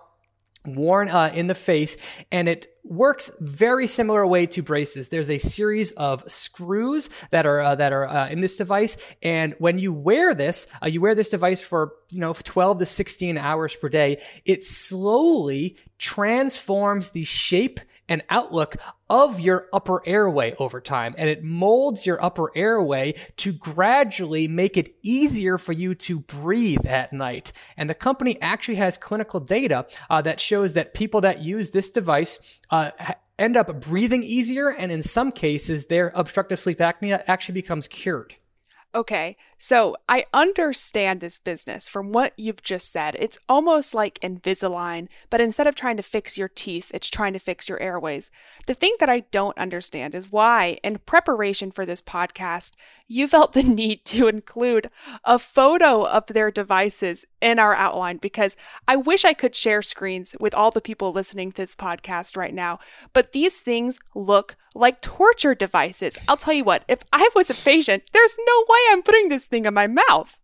worn 0.64 1.08
uh, 1.08 1.30
in 1.34 1.46
the 1.46 1.54
face 1.54 1.96
and 2.30 2.48
it 2.48 2.68
works 2.84 3.30
very 3.40 3.86
similar 3.86 4.26
way 4.26 4.46
to 4.46 4.62
braces. 4.62 5.08
There's 5.08 5.30
a 5.30 5.38
series 5.38 5.92
of 5.92 6.28
screws 6.30 7.08
that 7.30 7.46
are 7.46 7.60
uh, 7.60 7.74
that 7.76 7.92
are 7.92 8.06
uh, 8.06 8.28
in 8.28 8.40
this 8.40 8.56
device 8.56 9.14
and 9.22 9.54
when 9.58 9.78
you 9.78 9.92
wear 9.92 10.34
this 10.34 10.66
uh, 10.82 10.86
you 10.86 11.00
wear 11.00 11.14
this 11.14 11.28
device 11.28 11.62
for 11.62 11.92
you 12.10 12.20
know 12.20 12.32
12 12.32 12.80
to 12.80 12.86
16 12.86 13.38
hours 13.38 13.76
per 13.76 13.88
day 13.88 14.20
it 14.44 14.64
slowly 14.64 15.76
transforms 15.98 17.10
the 17.10 17.24
shape 17.24 17.80
and 18.12 18.22
outlook 18.28 18.76
of 19.08 19.40
your 19.40 19.68
upper 19.72 20.06
airway 20.06 20.54
over 20.58 20.82
time. 20.82 21.14
And 21.16 21.30
it 21.30 21.42
molds 21.42 22.04
your 22.04 22.22
upper 22.22 22.52
airway 22.54 23.14
to 23.38 23.54
gradually 23.54 24.46
make 24.46 24.76
it 24.76 24.94
easier 25.00 25.56
for 25.56 25.72
you 25.72 25.94
to 25.94 26.20
breathe 26.20 26.84
at 26.84 27.14
night. 27.14 27.52
And 27.74 27.88
the 27.88 27.94
company 27.94 28.36
actually 28.42 28.74
has 28.74 28.98
clinical 28.98 29.40
data 29.40 29.86
uh, 30.10 30.20
that 30.22 30.40
shows 30.40 30.74
that 30.74 30.92
people 30.92 31.22
that 31.22 31.40
use 31.40 31.70
this 31.70 31.88
device 31.88 32.60
uh, 32.70 32.90
end 33.38 33.56
up 33.56 33.80
breathing 33.80 34.22
easier. 34.22 34.68
And 34.68 34.92
in 34.92 35.02
some 35.02 35.32
cases, 35.32 35.86
their 35.86 36.12
obstructive 36.14 36.60
sleep 36.60 36.78
apnea 36.78 37.22
actually 37.26 37.54
becomes 37.54 37.88
cured. 37.88 38.34
Okay, 38.94 39.38
so 39.62 39.94
I 40.08 40.24
understand 40.34 41.20
this 41.20 41.38
business 41.38 41.86
from 41.86 42.10
what 42.10 42.32
you've 42.36 42.64
just 42.64 42.90
said. 42.90 43.16
It's 43.20 43.38
almost 43.48 43.94
like 43.94 44.18
Invisalign, 44.18 45.06
but 45.30 45.40
instead 45.40 45.68
of 45.68 45.76
trying 45.76 45.96
to 45.98 46.02
fix 46.02 46.36
your 46.36 46.48
teeth, 46.48 46.90
it's 46.92 47.08
trying 47.08 47.32
to 47.34 47.38
fix 47.38 47.68
your 47.68 47.80
airways. 47.80 48.28
The 48.66 48.74
thing 48.74 48.96
that 48.98 49.08
I 49.08 49.20
don't 49.30 49.56
understand 49.56 50.16
is 50.16 50.32
why, 50.32 50.80
in 50.82 50.98
preparation 51.06 51.70
for 51.70 51.86
this 51.86 52.02
podcast, 52.02 52.72
you 53.06 53.28
felt 53.28 53.52
the 53.52 53.62
need 53.62 54.04
to 54.06 54.26
include 54.26 54.90
a 55.22 55.38
photo 55.38 56.08
of 56.08 56.26
their 56.26 56.50
devices 56.50 57.24
in 57.40 57.60
our 57.60 57.76
outline 57.76 58.16
because 58.16 58.56
I 58.88 58.96
wish 58.96 59.24
I 59.24 59.32
could 59.32 59.54
share 59.54 59.80
screens 59.80 60.34
with 60.40 60.54
all 60.54 60.72
the 60.72 60.80
people 60.80 61.12
listening 61.12 61.52
to 61.52 61.62
this 61.62 61.76
podcast 61.76 62.36
right 62.36 62.52
now, 62.52 62.80
but 63.12 63.30
these 63.30 63.60
things 63.60 64.00
look 64.12 64.56
like 64.74 65.00
torture 65.02 65.54
devices. 65.54 66.18
I'll 66.26 66.36
tell 66.36 66.54
you 66.54 66.64
what, 66.64 66.84
if 66.88 67.00
I 67.12 67.28
was 67.34 67.50
a 67.50 67.54
patient, 67.54 68.04
there's 68.12 68.38
no 68.38 68.64
way 68.68 68.78
I'm 68.90 69.02
putting 69.02 69.28
this 69.28 69.44
thing 69.52 69.66
in 69.66 69.74
my 69.74 69.86
mouth. 69.86 70.38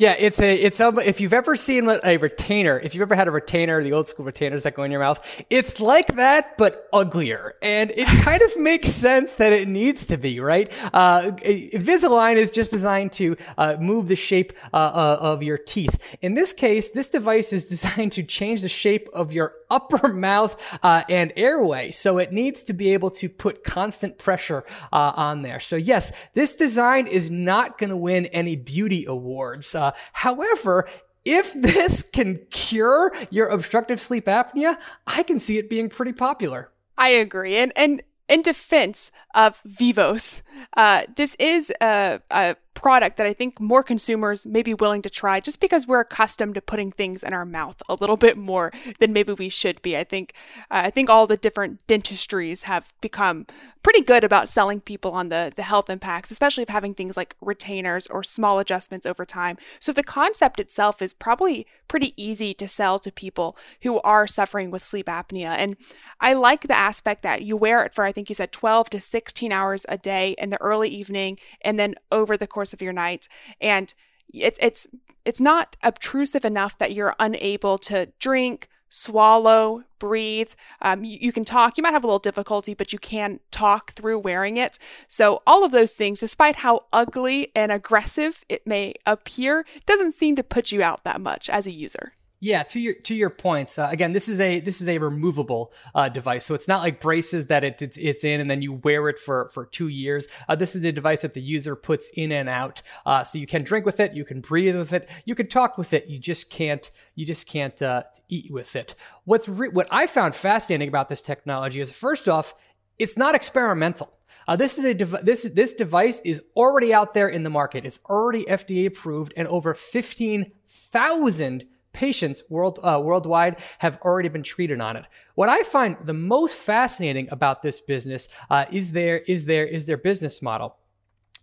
Yeah, 0.00 0.16
it's 0.18 0.40
a 0.40 0.52
it's 0.52 0.80
a, 0.80 0.88
if 1.06 1.20
you've 1.20 1.32
ever 1.32 1.54
seen 1.54 1.88
a 1.88 2.16
retainer, 2.16 2.80
if 2.80 2.96
you've 2.96 3.02
ever 3.02 3.14
had 3.14 3.28
a 3.28 3.30
retainer, 3.30 3.80
the 3.80 3.92
old 3.92 4.08
school 4.08 4.24
retainers 4.24 4.64
that 4.64 4.74
go 4.74 4.82
in 4.82 4.90
your 4.90 4.98
mouth, 4.98 5.44
it's 5.50 5.80
like 5.80 6.16
that 6.16 6.58
but 6.58 6.88
uglier, 6.92 7.52
and 7.62 7.92
it 7.92 8.08
kind 8.24 8.42
of 8.42 8.58
makes 8.58 8.88
sense 8.88 9.34
that 9.34 9.52
it 9.52 9.68
needs 9.68 10.06
to 10.06 10.16
be 10.16 10.40
right. 10.40 10.68
Uh, 10.92 11.30
Invisalign 11.44 12.34
is 12.34 12.50
just 12.50 12.72
designed 12.72 13.12
to 13.12 13.36
uh, 13.56 13.76
move 13.78 14.08
the 14.08 14.16
shape 14.16 14.52
uh, 14.72 14.76
uh, 14.76 15.18
of 15.20 15.44
your 15.44 15.58
teeth. 15.58 16.16
In 16.20 16.34
this 16.34 16.52
case, 16.52 16.88
this 16.88 17.08
device 17.08 17.52
is 17.52 17.64
designed 17.74 18.10
to 18.12 18.24
change 18.24 18.62
the 18.62 18.68
shape 18.68 19.08
of 19.12 19.32
your 19.32 19.52
upper 19.70 20.08
mouth 20.12 20.76
uh, 20.82 21.02
and 21.08 21.32
airway, 21.36 21.92
so 21.92 22.18
it 22.18 22.32
needs 22.32 22.64
to 22.64 22.72
be 22.72 22.92
able 22.94 23.10
to 23.10 23.28
put 23.28 23.62
constant 23.62 24.18
pressure 24.18 24.64
uh, 24.92 25.12
on 25.14 25.42
there. 25.42 25.60
So 25.60 25.76
yes, 25.76 26.30
this 26.34 26.56
design 26.56 27.06
is 27.06 27.30
not 27.30 27.78
going 27.78 27.90
to 27.90 27.96
win 27.96 28.26
any 28.26 28.56
beauty 28.56 29.04
awards. 29.04 29.76
Uh, 29.84 29.92
however, 30.12 30.86
if 31.24 31.52
this 31.60 32.02
can 32.02 32.40
cure 32.50 33.12
your 33.30 33.48
obstructive 33.48 34.00
sleep 34.00 34.26
apnea, 34.26 34.76
I 35.06 35.22
can 35.22 35.38
see 35.38 35.58
it 35.58 35.70
being 35.70 35.88
pretty 35.88 36.12
popular. 36.12 36.70
I 36.96 37.10
agree. 37.10 37.56
And 37.56 37.72
and 37.76 38.02
in 38.28 38.42
defense 38.42 39.12
of 39.34 39.60
Vivos, 39.64 40.42
uh, 40.76 41.04
this 41.14 41.34
is 41.38 41.72
a, 41.80 42.20
a 42.30 42.56
product 42.74 43.16
that 43.16 43.26
I 43.26 43.32
think 43.32 43.60
more 43.60 43.82
consumers 43.82 44.44
may 44.44 44.62
be 44.62 44.74
willing 44.74 45.02
to 45.02 45.10
try 45.10 45.40
just 45.40 45.60
because 45.60 45.86
we're 45.86 46.00
accustomed 46.00 46.54
to 46.56 46.60
putting 46.60 46.92
things 46.92 47.22
in 47.22 47.32
our 47.32 47.44
mouth 47.44 47.80
a 47.88 47.94
little 47.94 48.16
bit 48.16 48.36
more 48.36 48.72
than 48.98 49.12
maybe 49.12 49.32
we 49.32 49.48
should 49.48 49.80
be. 49.82 49.96
I 49.96 50.04
think 50.04 50.34
uh, 50.70 50.82
I 50.84 50.90
think 50.90 51.08
all 51.08 51.26
the 51.26 51.36
different 51.36 51.86
dentistries 51.86 52.62
have 52.62 52.92
become 53.00 53.46
pretty 53.82 54.00
good 54.00 54.24
about 54.24 54.50
selling 54.50 54.80
people 54.80 55.12
on 55.12 55.28
the 55.28 55.52
the 55.54 55.62
health 55.62 55.88
impacts, 55.88 56.30
especially 56.30 56.62
of 56.62 56.68
having 56.68 56.94
things 56.94 57.16
like 57.16 57.36
retainers 57.40 58.06
or 58.08 58.22
small 58.22 58.58
adjustments 58.58 59.06
over 59.06 59.24
time. 59.24 59.56
So 59.78 59.92
the 59.92 60.02
concept 60.02 60.60
itself 60.60 61.00
is 61.00 61.14
probably 61.14 61.66
pretty 61.88 62.14
easy 62.16 62.54
to 62.54 62.66
sell 62.66 62.98
to 62.98 63.12
people 63.12 63.56
who 63.82 64.00
are 64.00 64.26
suffering 64.26 64.70
with 64.70 64.82
sleep 64.82 65.06
apnea. 65.06 65.54
And 65.56 65.76
I 66.20 66.32
like 66.32 66.62
the 66.62 66.76
aspect 66.76 67.22
that 67.22 67.42
you 67.42 67.56
wear 67.56 67.84
it 67.84 67.94
for 67.94 68.04
I 68.04 68.12
think 68.12 68.28
you 68.28 68.34
said 68.34 68.52
12 68.52 68.90
to 68.90 69.00
16 69.00 69.52
hours 69.52 69.86
a 69.88 69.98
day 69.98 70.34
in 70.38 70.50
the 70.50 70.60
early 70.60 70.88
evening 70.88 71.38
and 71.60 71.78
then 71.78 71.94
over 72.10 72.36
the 72.36 72.46
course 72.46 72.63
course 72.64 72.72
of 72.72 72.80
your 72.80 72.94
night 72.94 73.28
and 73.60 73.92
it's 74.32 74.58
it's 74.62 74.86
it's 75.26 75.40
not 75.40 75.76
obtrusive 75.82 76.44
enough 76.46 76.78
that 76.78 76.92
you're 76.92 77.14
unable 77.18 77.76
to 77.78 78.08
drink 78.18 78.68
swallow, 78.88 79.82
breathe. 79.98 80.52
Um, 80.80 81.02
you, 81.02 81.18
you, 81.20 81.32
can 81.32 81.44
talk. 81.44 81.76
You 81.76 81.82
might 81.82 81.94
have 81.94 82.04
a 82.04 82.06
little 82.06 82.20
difficulty, 82.20 82.74
but 82.74 82.92
you 82.92 82.98
can 83.00 83.40
talk 83.50 83.90
through 83.90 84.20
wearing 84.20 84.56
it. 84.56 84.78
So, 85.08 85.42
all 85.48 85.64
of 85.64 85.72
those 85.72 85.94
things, 85.94 86.20
despite 86.20 86.56
how 86.56 86.82
ugly 86.92 87.50
and 87.56 87.72
aggressive 87.72 88.44
it 88.48 88.66
may 88.66 88.94
appear, 89.04 89.66
doesn't 89.84 90.12
seem 90.12 90.36
to 90.36 90.44
put 90.44 90.70
you 90.70 90.80
out 90.80 91.02
that 91.02 91.20
much 91.20 91.50
as 91.50 91.66
a 91.66 91.72
user. 91.72 92.12
Yeah, 92.44 92.62
to 92.64 92.78
your 92.78 92.92
to 92.92 93.14
your 93.14 93.30
points. 93.30 93.78
Uh, 93.78 93.88
again, 93.90 94.12
this 94.12 94.28
is 94.28 94.38
a 94.38 94.60
this 94.60 94.82
is 94.82 94.88
a 94.90 94.98
removable 94.98 95.72
uh, 95.94 96.10
device, 96.10 96.44
so 96.44 96.54
it's 96.54 96.68
not 96.68 96.82
like 96.82 97.00
braces 97.00 97.46
that 97.46 97.64
it, 97.64 97.80
it's, 97.80 97.96
it's 97.96 98.22
in 98.22 98.38
and 98.38 98.50
then 98.50 98.60
you 98.60 98.74
wear 98.74 99.08
it 99.08 99.18
for 99.18 99.48
for 99.48 99.64
two 99.64 99.88
years. 99.88 100.28
Uh, 100.46 100.54
this 100.54 100.76
is 100.76 100.84
a 100.84 100.92
device 100.92 101.22
that 101.22 101.32
the 101.32 101.40
user 101.40 101.74
puts 101.74 102.10
in 102.12 102.30
and 102.30 102.50
out, 102.50 102.82
uh, 103.06 103.24
so 103.24 103.38
you 103.38 103.46
can 103.46 103.62
drink 103.64 103.86
with 103.86 103.98
it, 103.98 104.14
you 104.14 104.26
can 104.26 104.42
breathe 104.42 104.76
with 104.76 104.92
it, 104.92 105.08
you 105.24 105.34
can 105.34 105.46
talk 105.46 105.78
with 105.78 105.94
it. 105.94 106.06
You 106.06 106.18
just 106.18 106.50
can't 106.50 106.90
you 107.14 107.24
just 107.24 107.48
can't 107.48 107.80
uh, 107.80 108.02
eat 108.28 108.52
with 108.52 108.76
it. 108.76 108.94
What's 109.24 109.48
re- 109.48 109.70
what 109.70 109.88
I 109.90 110.06
found 110.06 110.34
fascinating 110.34 110.88
about 110.88 111.08
this 111.08 111.22
technology 111.22 111.80
is 111.80 111.90
first 111.90 112.28
off, 112.28 112.52
it's 112.98 113.16
not 113.16 113.34
experimental. 113.34 114.12
Uh, 114.46 114.54
this 114.54 114.76
is 114.76 114.84
a 114.84 114.92
dev- 114.92 115.24
this 115.24 115.44
this 115.44 115.72
device 115.72 116.20
is 116.26 116.42
already 116.54 116.92
out 116.92 117.14
there 117.14 117.28
in 117.28 117.42
the 117.42 117.48
market. 117.48 117.86
It's 117.86 118.00
already 118.04 118.44
FDA 118.44 118.84
approved, 118.84 119.32
and 119.34 119.48
over 119.48 119.72
fifteen 119.72 120.52
thousand 120.66 121.64
patients 121.94 122.42
world, 122.50 122.78
uh, 122.82 123.00
worldwide 123.02 123.60
have 123.78 123.98
already 124.02 124.28
been 124.28 124.42
treated 124.42 124.80
on 124.80 124.96
it. 124.96 125.06
What 125.34 125.48
I 125.48 125.62
find 125.62 125.96
the 126.02 126.12
most 126.12 126.54
fascinating 126.56 127.28
about 127.30 127.62
this 127.62 127.80
business 127.80 128.28
uh, 128.50 128.66
is 128.70 128.92
their 128.92 129.18
is 129.18 129.46
their 129.46 129.64
is 129.64 129.86
their 129.86 129.96
business 129.96 130.42
model. 130.42 130.76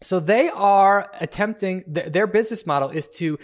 So 0.02 0.20
they 0.20 0.50
are 0.50 1.10
attempting 1.20 1.84
th- 1.92 2.12
their 2.12 2.28
business 2.28 2.66
model 2.66 2.90
is 2.90 3.08
to 3.20 3.38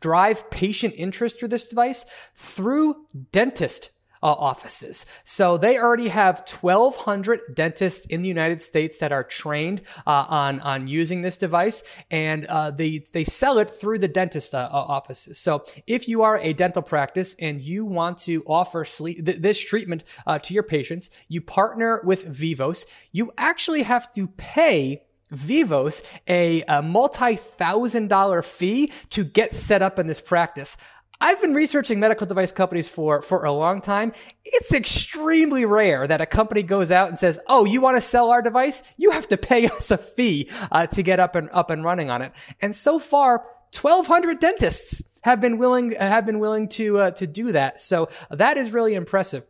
drive 0.00 0.50
patient 0.50 0.94
interest 0.96 1.38
through 1.38 1.48
this 1.48 1.68
device 1.68 2.04
through 2.34 3.06
dentist 3.32 3.90
uh, 4.22 4.32
offices. 4.32 5.06
So 5.24 5.56
they 5.56 5.78
already 5.78 6.08
have 6.08 6.42
1,200 6.48 7.54
dentists 7.54 8.06
in 8.06 8.22
the 8.22 8.28
United 8.28 8.60
States 8.62 8.98
that 8.98 9.12
are 9.12 9.24
trained 9.24 9.82
uh, 10.06 10.26
on 10.28 10.60
on 10.60 10.88
using 10.88 11.22
this 11.22 11.36
device, 11.36 11.82
and 12.10 12.46
uh, 12.46 12.70
they 12.70 13.02
they 13.12 13.24
sell 13.24 13.58
it 13.58 13.70
through 13.70 13.98
the 13.98 14.08
dentist 14.08 14.54
uh, 14.54 14.68
offices. 14.72 15.38
So 15.38 15.64
if 15.86 16.08
you 16.08 16.22
are 16.22 16.38
a 16.38 16.52
dental 16.52 16.82
practice 16.82 17.34
and 17.38 17.60
you 17.60 17.84
want 17.84 18.18
to 18.18 18.42
offer 18.46 18.84
sleep, 18.84 19.24
th- 19.24 19.38
this 19.38 19.58
treatment 19.58 20.04
uh, 20.26 20.38
to 20.40 20.54
your 20.54 20.62
patients, 20.62 21.10
you 21.28 21.40
partner 21.40 22.00
with 22.04 22.24
Vivos. 22.24 22.86
You 23.12 23.32
actually 23.38 23.82
have 23.82 24.12
to 24.14 24.28
pay. 24.28 25.02
Vivos 25.32 26.02
a, 26.26 26.62
a 26.62 26.82
multi 26.82 27.36
thousand 27.36 28.08
dollar 28.08 28.42
fee 28.42 28.90
to 29.10 29.22
get 29.22 29.54
set 29.54 29.80
up 29.80 29.96
in 29.96 30.08
this 30.08 30.20
practice. 30.20 30.76
I've 31.20 31.40
been 31.40 31.54
researching 31.54 32.00
medical 32.00 32.26
device 32.26 32.50
companies 32.50 32.88
for, 32.88 33.20
for 33.20 33.44
a 33.44 33.52
long 33.52 33.82
time. 33.82 34.12
It's 34.44 34.72
extremely 34.72 35.66
rare 35.66 36.06
that 36.06 36.20
a 36.22 36.26
company 36.26 36.62
goes 36.62 36.90
out 36.90 37.08
and 37.08 37.18
says, 37.18 37.38
"Oh, 37.46 37.64
you 37.66 37.80
want 37.80 37.98
to 37.98 38.00
sell 38.00 38.30
our 38.30 38.40
device? 38.40 38.82
You 38.96 39.10
have 39.10 39.28
to 39.28 39.36
pay 39.36 39.66
us 39.76 39.90
a 39.90 39.98
fee 39.98 40.48
uh, 40.72 40.86
to 40.88 41.02
get 41.02 41.20
up 41.20 41.36
and 41.36 41.50
up 41.52 41.70
and 41.70 41.84
running 41.84 42.10
on 42.10 42.22
it." 42.22 42.32
And 42.60 42.74
so 42.74 42.98
far, 42.98 43.44
1,200 43.78 44.40
dentists 44.40 45.02
have 45.22 45.40
been 45.40 45.58
willing 45.58 45.92
have 45.92 46.24
been 46.24 46.38
willing 46.38 46.68
to 46.68 46.98
uh, 46.98 47.10
to 47.12 47.26
do 47.26 47.52
that. 47.52 47.82
So 47.82 48.08
that 48.30 48.56
is 48.56 48.72
really 48.72 48.94
impressive. 48.94 49.46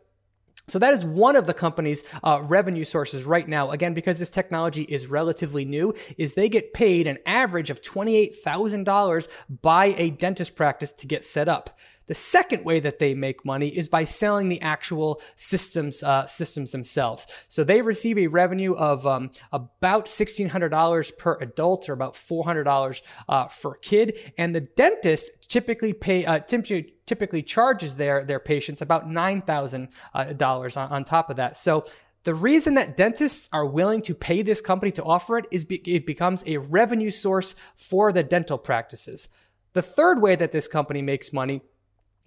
So 0.67 0.79
that 0.79 0.93
is 0.93 1.03
one 1.03 1.35
of 1.35 1.47
the 1.47 1.53
company's 1.53 2.03
uh, 2.23 2.41
revenue 2.43 2.83
sources 2.83 3.25
right 3.25 3.47
now. 3.47 3.71
Again, 3.71 3.93
because 3.93 4.19
this 4.19 4.29
technology 4.29 4.83
is 4.83 5.07
relatively 5.07 5.65
new, 5.65 5.93
is 6.17 6.33
they 6.33 6.49
get 6.49 6.73
paid 6.73 7.07
an 7.07 7.17
average 7.25 7.69
of 7.69 7.81
$28,000 7.81 9.27
by 9.61 9.85
a 9.97 10.09
dentist 10.11 10.55
practice 10.55 10.91
to 10.93 11.07
get 11.07 11.25
set 11.25 11.47
up. 11.47 11.77
The 12.07 12.15
second 12.15 12.65
way 12.65 12.79
that 12.81 12.99
they 12.99 13.13
make 13.13 13.45
money 13.45 13.69
is 13.69 13.87
by 13.87 14.03
selling 14.03 14.49
the 14.49 14.61
actual 14.61 15.21
systems 15.35 16.03
uh, 16.03 16.25
systems 16.25 16.71
themselves. 16.71 17.27
So 17.47 17.63
they 17.63 17.81
receive 17.81 18.17
a 18.17 18.27
revenue 18.27 18.73
of 18.73 19.05
um, 19.05 19.31
about 19.51 20.07
sixteen 20.07 20.49
hundred 20.49 20.69
dollars 20.69 21.11
per 21.11 21.37
adult, 21.39 21.87
or 21.87 21.93
about 21.93 22.15
four 22.15 22.43
hundred 22.43 22.63
dollars 22.63 23.01
uh, 23.29 23.47
for 23.47 23.73
a 23.73 23.79
kid, 23.79 24.33
and 24.37 24.53
the 24.53 24.61
dentist 24.61 25.31
typically 25.47 25.93
pay 25.93 26.25
uh, 26.25 26.39
typically 26.39 26.95
typically 27.05 27.43
charges 27.43 27.95
their 27.95 28.23
their 28.23 28.39
patients 28.39 28.81
about 28.81 29.09
nine 29.09 29.41
thousand 29.41 29.89
uh, 30.13 30.33
dollars 30.33 30.75
on, 30.75 30.89
on 30.91 31.03
top 31.03 31.29
of 31.29 31.35
that. 31.35 31.55
So 31.55 31.85
the 32.23 32.35
reason 32.35 32.75
that 32.75 32.97
dentists 32.97 33.49
are 33.53 33.65
willing 33.65 34.01
to 34.03 34.13
pay 34.13 34.41
this 34.41 34.61
company 34.61 34.91
to 34.93 35.03
offer 35.03 35.37
it 35.37 35.45
is 35.51 35.65
be- 35.65 35.81
it 35.85 36.05
becomes 36.05 36.43
a 36.45 36.57
revenue 36.57 37.11
source 37.11 37.55
for 37.75 38.11
the 38.11 38.23
dental 38.23 38.57
practices. 38.57 39.29
The 39.73 39.81
third 39.81 40.21
way 40.21 40.35
that 40.35 40.51
this 40.51 40.67
company 40.67 41.01
makes 41.01 41.31
money 41.31 41.61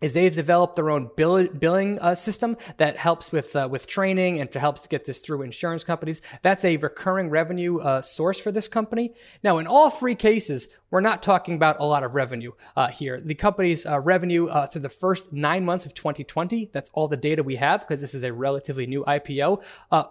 is 0.03 0.13
they've 0.13 0.35
developed 0.35 0.77
their 0.77 0.91
own 0.91 1.09
bill, 1.17 1.49
billing 1.49 1.99
uh, 2.01 2.15
system 2.15 2.57
that 2.77 2.97
helps 2.97 3.33
with 3.33 3.55
uh, 3.55 3.69
with 3.71 3.87
training 3.87 4.41
and 4.41 4.51
to 4.51 4.61
helps 4.61 4.83
to 4.83 4.89
get 4.89 5.05
this 5.05 5.19
through 5.19 5.43
insurance 5.43 5.85
companies. 5.85 6.21
That's 6.43 6.65
a 6.65 6.77
recurring 6.77 7.31
revenue 7.31 7.79
uh, 7.79 8.03
source 8.03 8.41
for 8.41 8.53
this 8.53 8.69
company. 8.69 9.15
Now, 9.43 9.59
in 9.59 9.67
all 9.67 9.91
three 9.91 10.15
cases, 10.15 10.69
we're 10.91 11.01
not 11.01 11.23
talking 11.23 11.55
about 11.55 11.81
a 11.81 11.85
lot 11.85 12.03
of 12.03 12.15
revenue 12.15 12.53
uh, 12.77 12.89
here. 12.89 13.21
The 13.21 13.35
company's 13.35 13.87
uh, 13.87 13.99
revenue 14.01 14.47
uh, 14.47 14.67
through 14.67 14.83
the 14.83 14.89
first 14.89 15.33
nine 15.33 15.65
months 15.65 15.87
of 15.87 15.95
2020, 15.95 16.71
that's 16.73 16.91
all 16.93 17.09
the 17.09 17.17
data 17.17 17.43
we 17.43 17.57
have 17.57 17.81
because 17.81 18.01
this 18.01 18.15
is 18.15 18.25
a 18.25 18.33
relatively 18.33 18.87
new 18.87 19.05
IPO. 19.05 19.65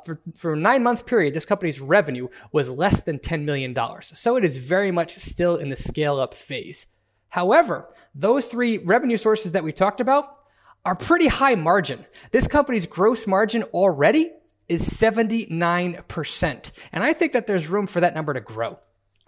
for 0.04 0.20
for 0.36 0.54
a 0.54 0.58
nine 0.58 0.84
month 0.84 1.06
period, 1.06 1.34
this 1.34 1.46
company's 1.46 1.82
revenue 1.82 2.30
was 2.52 2.72
less 2.72 3.02
than 3.02 3.20
10 3.20 3.46
million 3.46 3.74
dollars. 3.74 4.12
So 4.18 4.38
it 4.38 4.46
is 4.46 4.58
very 4.58 4.92
much 4.92 5.12
still 5.16 5.58
in 5.58 5.70
the 5.70 5.76
scale 5.76 6.20
up 6.20 6.34
phase. 6.34 6.88
However, 7.34 7.90
those 8.14 8.46
three 8.46 8.78
revenue 8.78 9.18
sources 9.18 9.54
that 9.54 9.64
we 9.64 9.72
talked 9.72 10.00
about 10.00 10.38
are 10.86 10.96
pretty 10.96 11.28
high 11.28 11.56
margin. 11.56 12.06
This 12.30 12.48
company's 12.48 12.86
gross 12.86 13.26
margin 13.26 13.64
already 13.74 14.30
is 14.70 14.88
79%. 14.88 16.72
And 16.92 17.04
I 17.04 17.12
think 17.12 17.34
that 17.34 17.48
there's 17.48 17.70
room 17.70 17.88
for 17.88 18.00
that 18.02 18.14
number 18.14 18.36
to 18.36 18.40
grow. 18.40 18.78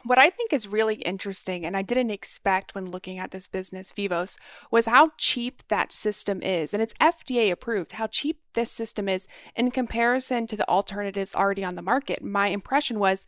What 0.04 0.20
I 0.20 0.30
think 0.30 0.54
is 0.54 0.68
really 0.68 0.98
interesting, 0.98 1.66
and 1.66 1.76
I 1.76 1.82
didn't 1.82 2.12
expect 2.12 2.76
when 2.76 2.92
looking 2.92 3.18
at 3.18 3.32
this 3.32 3.48
business, 3.48 3.92
Vivos, 3.92 4.38
was 4.70 4.86
how 4.86 5.10
cheap 5.18 5.64
that 5.70 5.92
system 5.92 6.44
is. 6.44 6.76
And 6.76 6.84
it's 6.84 6.94
FDA 7.02 7.50
approved, 7.52 7.94
how 7.94 8.06
cheap 8.06 8.40
this 8.54 8.72
system 8.72 9.10
is 9.10 9.26
in 9.56 9.72
comparison 9.72 10.46
to 10.46 10.56
the 10.56 10.70
alternatives 10.70 11.34
already 11.34 11.64
on 11.64 11.74
the 11.74 11.82
market. 11.82 12.24
My 12.24 12.50
impression 12.50 13.00
was 13.00 13.26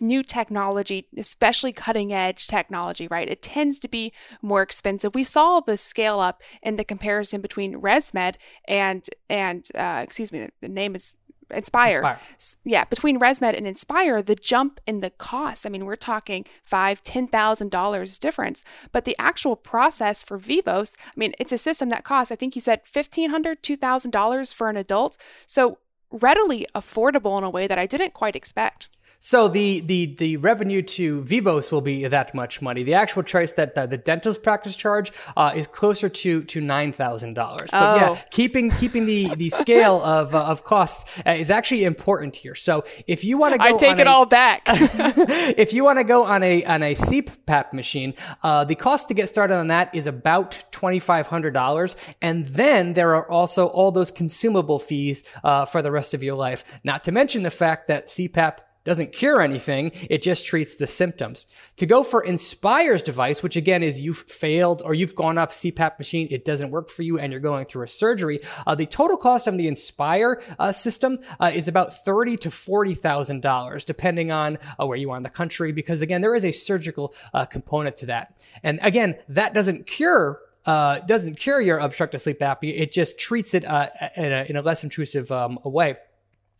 new 0.00 0.22
technology, 0.22 1.08
especially 1.16 1.72
cutting 1.72 2.12
edge 2.12 2.46
technology, 2.46 3.06
right? 3.08 3.28
It 3.28 3.42
tends 3.42 3.78
to 3.80 3.88
be 3.88 4.12
more 4.42 4.62
expensive. 4.62 5.14
We 5.14 5.24
saw 5.24 5.60
the 5.60 5.76
scale 5.76 6.20
up 6.20 6.42
in 6.62 6.76
the 6.76 6.84
comparison 6.84 7.40
between 7.40 7.80
ResMed 7.80 8.34
and 8.66 9.08
and 9.28 9.68
uh, 9.74 10.00
excuse 10.02 10.32
me, 10.32 10.48
the 10.60 10.68
name 10.68 10.94
is 10.94 11.14
Inspire. 11.50 11.98
Inspire. 11.98 12.18
Yeah, 12.64 12.84
between 12.84 13.20
ResMed 13.20 13.56
and 13.56 13.66
Inspire, 13.66 14.22
the 14.22 14.34
jump 14.34 14.80
in 14.86 15.00
the 15.00 15.10
cost. 15.10 15.66
I 15.66 15.68
mean, 15.68 15.84
we're 15.84 15.94
talking 15.94 16.46
five, 16.64 17.02
ten 17.02 17.28
thousand 17.28 17.70
dollars 17.70 18.18
difference. 18.18 18.64
But 18.92 19.04
the 19.04 19.14
actual 19.18 19.54
process 19.54 20.22
for 20.22 20.38
Vivos, 20.38 20.96
I 21.06 21.12
mean, 21.16 21.34
it's 21.38 21.52
a 21.52 21.58
system 21.58 21.90
that 21.90 22.02
costs, 22.02 22.32
I 22.32 22.36
think 22.36 22.54
you 22.54 22.62
said 22.62 22.80
fifteen 22.84 23.30
hundred, 23.30 23.62
two 23.62 23.76
thousand 23.76 24.10
dollars 24.10 24.52
for 24.52 24.70
an 24.70 24.76
adult. 24.76 25.16
So 25.46 25.78
readily 26.10 26.66
affordable 26.74 27.36
in 27.38 27.44
a 27.44 27.50
way 27.50 27.66
that 27.66 27.78
I 27.78 27.86
didn't 27.86 28.14
quite 28.14 28.36
expect. 28.36 28.88
So 29.24 29.48
the 29.48 29.80
the 29.80 30.14
the 30.16 30.36
revenue 30.36 30.82
to 30.82 31.22
Vivos 31.22 31.72
will 31.72 31.80
be 31.80 32.06
that 32.06 32.34
much 32.34 32.60
money. 32.60 32.82
The 32.82 32.92
actual 32.92 33.22
choice 33.22 33.52
that 33.52 33.74
the, 33.74 33.86
the 33.86 33.96
dentist 33.96 34.42
practice 34.42 34.76
charge 34.76 35.12
uh, 35.34 35.54
is 35.56 35.66
closer 35.66 36.10
to 36.10 36.44
to 36.44 36.60
nine 36.60 36.92
thousand 36.92 37.32
dollars. 37.32 37.70
But 37.70 37.94
oh. 37.94 37.96
yeah, 37.96 38.20
keeping 38.30 38.70
keeping 38.70 39.06
the 39.06 39.34
the 39.34 39.48
scale 39.48 40.02
of 40.04 40.34
uh, 40.34 40.44
of 40.44 40.64
costs 40.64 41.22
uh, 41.26 41.30
is 41.30 41.50
actually 41.50 41.84
important 41.84 42.36
here. 42.36 42.54
So 42.54 42.84
if 43.06 43.24
you 43.24 43.38
want 43.38 43.54
to 43.54 43.58
go, 43.58 43.64
I 43.64 43.72
take 43.78 43.98
it 43.98 44.06
a, 44.06 44.10
all 44.10 44.26
back. 44.26 44.64
if 44.66 45.72
you 45.72 45.84
want 45.84 46.00
to 46.00 46.04
go 46.04 46.24
on 46.24 46.42
a 46.42 46.62
on 46.66 46.82
a 46.82 46.92
CPAP 46.92 47.72
machine, 47.72 48.12
uh, 48.42 48.64
the 48.64 48.74
cost 48.74 49.08
to 49.08 49.14
get 49.14 49.30
started 49.30 49.54
on 49.54 49.68
that 49.68 49.94
is 49.94 50.06
about 50.06 50.62
twenty 50.70 50.98
five 50.98 51.28
hundred 51.28 51.54
dollars, 51.54 51.96
and 52.20 52.44
then 52.44 52.92
there 52.92 53.14
are 53.14 53.30
also 53.30 53.68
all 53.68 53.90
those 53.90 54.10
consumable 54.10 54.78
fees 54.78 55.22
uh, 55.42 55.64
for 55.64 55.80
the 55.80 55.90
rest 55.90 56.12
of 56.12 56.22
your 56.22 56.34
life. 56.34 56.78
Not 56.84 57.04
to 57.04 57.10
mention 57.10 57.42
the 57.42 57.50
fact 57.50 57.88
that 57.88 58.04
CPAP 58.04 58.58
doesn't 58.84 59.12
cure 59.12 59.40
anything, 59.40 59.90
it 60.10 60.22
just 60.22 60.44
treats 60.44 60.76
the 60.76 60.86
symptoms. 60.86 61.46
To 61.76 61.86
go 61.86 62.02
for 62.02 62.22
Inspire's 62.22 63.02
device, 63.02 63.42
which 63.42 63.56
again 63.56 63.82
is 63.82 64.00
you've 64.00 64.18
failed 64.18 64.82
or 64.84 64.94
you've 64.94 65.14
gone 65.14 65.38
off 65.38 65.50
CPAP 65.50 65.98
machine, 65.98 66.28
it 66.30 66.44
doesn't 66.44 66.70
work 66.70 66.88
for 66.90 67.02
you, 67.02 67.18
and 67.18 67.32
you're 67.32 67.40
going 67.40 67.66
through 67.66 67.84
a 67.84 67.88
surgery, 67.88 68.40
uh, 68.66 68.74
the 68.74 68.86
total 68.86 69.16
cost 69.16 69.46
of 69.46 69.56
the 69.56 69.68
Inspire 69.68 70.42
uh, 70.58 70.72
system 70.72 71.18
uh, 71.40 71.50
is 71.54 71.68
about 71.68 72.04
thirty 72.04 72.36
to 72.38 72.50
forty 72.50 72.94
thousand 72.94 73.40
dollars, 73.40 73.84
depending 73.84 74.30
on 74.30 74.58
uh, 74.78 74.86
where 74.86 74.98
you 74.98 75.10
are 75.10 75.16
in 75.16 75.22
the 75.22 75.30
country, 75.30 75.72
because 75.72 76.02
again 76.02 76.20
there 76.20 76.34
is 76.34 76.44
a 76.44 76.50
surgical 76.50 77.14
uh, 77.32 77.44
component 77.44 77.96
to 77.96 78.06
that. 78.06 78.36
And 78.62 78.78
again, 78.82 79.16
that 79.28 79.54
doesn't 79.54 79.86
cure 79.86 80.40
uh, 80.66 80.98
doesn't 81.00 81.38
cure 81.38 81.60
your 81.60 81.78
obstructive 81.78 82.20
sleep 82.20 82.40
apnea. 82.40 82.80
It 82.80 82.92
just 82.92 83.18
treats 83.18 83.54
it 83.54 83.64
uh, 83.64 83.90
in, 84.16 84.32
a, 84.32 84.44
in, 84.44 84.56
a, 84.56 84.62
less 84.62 84.82
intrusive 84.82 85.30
um, 85.30 85.58
way. 85.62 85.96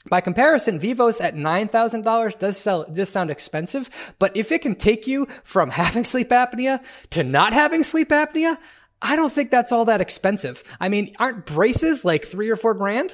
By 0.09 0.21
comparison, 0.21 0.79
Vivos 0.79 1.21
at 1.21 1.35
$9,000 1.35 2.39
does 2.39 2.59
sell, 2.59 2.85
does 2.85 3.09
sound 3.09 3.31
expensive, 3.31 4.15
but 4.19 4.37
if 4.37 4.53
it 4.53 4.61
can 4.61 4.75
take 4.75 5.07
you 5.07 5.27
from 5.43 5.71
having 5.71 6.05
sleep 6.05 6.29
apnea 6.29 6.85
to 7.11 7.23
not 7.23 7.53
having 7.53 7.83
sleep 7.83 8.11
apnea, 8.11 8.59
I 9.01 9.17
don't 9.17 9.33
think 9.33 9.51
that's 9.51 9.73
all 9.73 9.87
that 9.87 10.01
expensive. 10.01 10.63
I 10.79 10.89
mean, 10.89 11.15
aren't 11.19 11.47
braces 11.47 12.05
like 12.05 12.25
three 12.25 12.51
or 12.51 12.57
four 12.57 12.75
grand? 12.75 13.13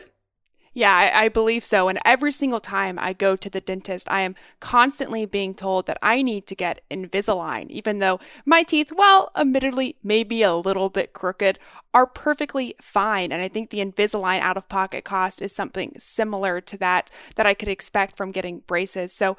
Yeah, 0.72 0.94
I, 0.94 1.24
I, 1.24 1.28
believe 1.28 1.64
so. 1.64 1.88
And 1.88 1.98
every 2.04 2.30
single 2.30 2.60
time 2.60 2.96
I 2.96 3.12
go 3.12 3.34
to 3.34 3.50
the 3.50 3.60
dentist, 3.60 4.08
I 4.08 4.20
am 4.20 4.36
constantly 4.60 5.26
being 5.26 5.52
told 5.52 5.86
that 5.86 5.98
I 6.00 6.22
need 6.22 6.46
to 6.46 6.54
get 6.54 6.82
Invisalign, 6.88 7.68
even 7.70 7.98
though 7.98 8.20
my 8.46 8.62
teeth, 8.62 8.92
well, 8.94 9.32
admittedly, 9.34 9.96
may 10.04 10.22
be 10.22 10.44
a 10.44 10.54
little 10.54 10.88
bit 10.88 11.12
crooked, 11.12 11.58
are 11.92 12.06
perfectly 12.06 12.76
fine. 12.80 13.32
And 13.32 13.42
I 13.42 13.48
think 13.48 13.70
the 13.70 13.84
Invisalign 13.84 14.38
out 14.38 14.56
of 14.56 14.68
pocket 14.68 15.02
cost 15.02 15.42
is 15.42 15.52
something 15.52 15.92
similar 15.98 16.60
to 16.60 16.76
that 16.78 17.10
that 17.34 17.46
I 17.46 17.54
could 17.54 17.68
expect 17.68 18.16
from 18.16 18.30
getting 18.30 18.60
braces. 18.60 19.12
So 19.12 19.36